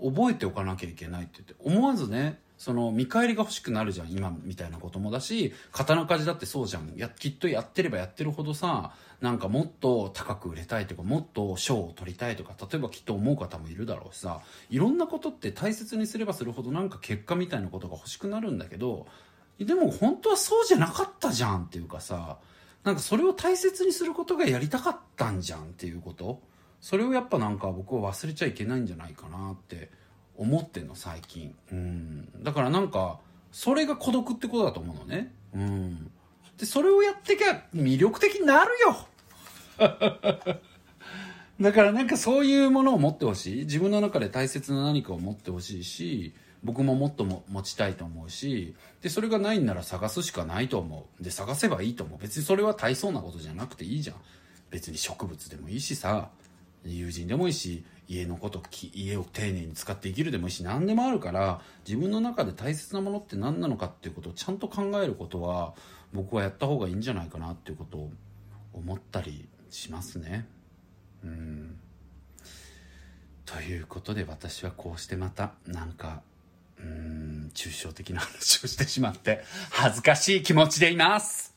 [0.00, 6.92] 覚えておかなきゃいけないって言って思わずねその見返りが欲しくなるじゃん今みたいなこともだし刀鍛冶だってそうじゃん。
[6.96, 19.08] やきっとやってればやってるほどさなんかもっと高く売れたいとかもっと賞を取りたいとか例えばきっと思う方もいるだろうしさいろんなことって大切にすればするほどなんか結果みたいなことが欲しくなるんだけど
[19.58, 22.38] でも本当はそうじゃなかったじゃんっていうかさ
[22.84, 26.40] なんかそれを大切にすることがやりたかったんじゃんっていうこと。
[26.82, 29.88] それをやっぱなんか僕は忘れちゃいけないんじゃないかなって
[30.36, 31.54] 思ってんの最近。
[31.70, 32.42] うん。
[32.42, 33.20] だからなんか
[33.52, 35.32] それが孤独ってことだと思うのね。
[35.54, 36.10] うん。
[36.58, 39.06] でそれをやってきゃ魅力的になるよ。
[41.60, 43.64] だからなんかそういうものを持ってほしい。
[43.64, 48.74] 自分の中で大切な何かを持ってほしいし僕ももっとも持ちたいと思うし。
[49.02, 51.22] でそれがないんなら探すしかないと思う。
[51.22, 52.18] で探せばいいと思う。
[52.18, 54.16] 別にそれは大層なことじゃなくていいじゃん。
[54.70, 56.30] 別に植物でもいいしさ。
[56.84, 58.62] 友人でもいいし家のこと
[58.94, 65.74] 家を丁寧に使って生きるでもいいし何でもあるから自分の中で大切なものって何なのかっていうことをちゃんと考えることは
[66.12, 68.10] 僕はやった方がいいんじゃないかなっていうことを
[68.74, 70.46] 思ったりしますね。
[71.24, 71.78] うん。
[73.46, 76.22] ということで私はこうしてまたなんか
[76.78, 81.51] うーん抽象的な話をしてしまって恥ずかしい気持ちでいます。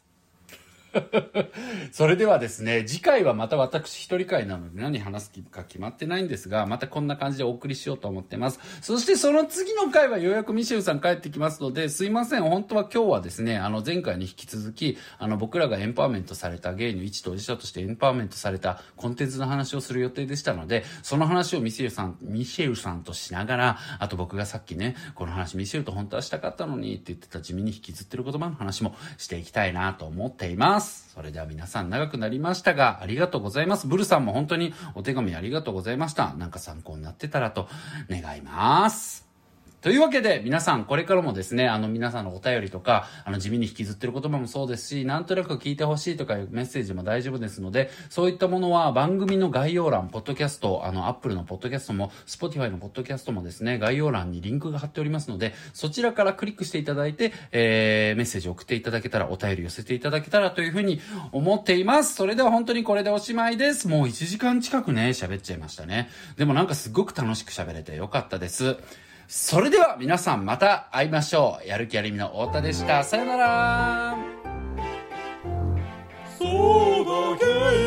[1.91, 8.59] それではですね、次回はまた私一人会なので何話すか決まってないんですが、またこんな感じでお送りしようと思ってます。
[8.81, 30.84] そしてその次の回はようやくミシェルさん帰ってきますので、すいません、本当は今日はですね、あの前回に引き続き、あの僕らがエンパワーメントされたゲイの一当事者としてエンパワーメントされたコンテンツの話をする予定でしたので、その話をミシェルさん、ミシェルさんとしながら、あと僕がさっきね、この話ミシェルと本当はしたかったのにって言ってた地味に引きずってる言葉の話もしていきたいなと思っています。
[30.85, 33.87] それでは皆さん長くなりましたが、ありがとうございます。
[33.87, 36.33] ブルさんも本当にお手紙ありがとうございました。
[36.33, 37.67] なんか参考になってたらと
[38.09, 39.24] 願います。
[39.85, 60.99] というわけで、皆さん、これからもですね、あの、皆さんのお便りとか、あの、地味に引きずってる言葉もそうですし、なんとなく聞いてほしいとかいうメッセージも大丈夫ですので、そういったものは番組の概要欄、ポッドキャスト、あの、アップルのポッドキャストも、スポティファイのポッドキャストもですね、概要欄にリンクが貼っておりますので、そちらからクリックしていただいて、えー、メッセージを送っていただけたら、お便り寄せていただけたらというふうに
[61.31, 62.15] 思っています。
[62.15, 63.87] それでは本当にこれでおしまいです。
[63.87, 66.09] もう1時間近くね、喋っちゃいましたね。
[66.37, 68.77] でもなんかすごく楽しく喋れてよかったです。
[69.27, 71.67] それでは皆さんまた会いましょう。
[71.67, 73.03] やる気ありみの太田でした。
[73.03, 74.17] さよなら。
[76.37, 77.84] そうだ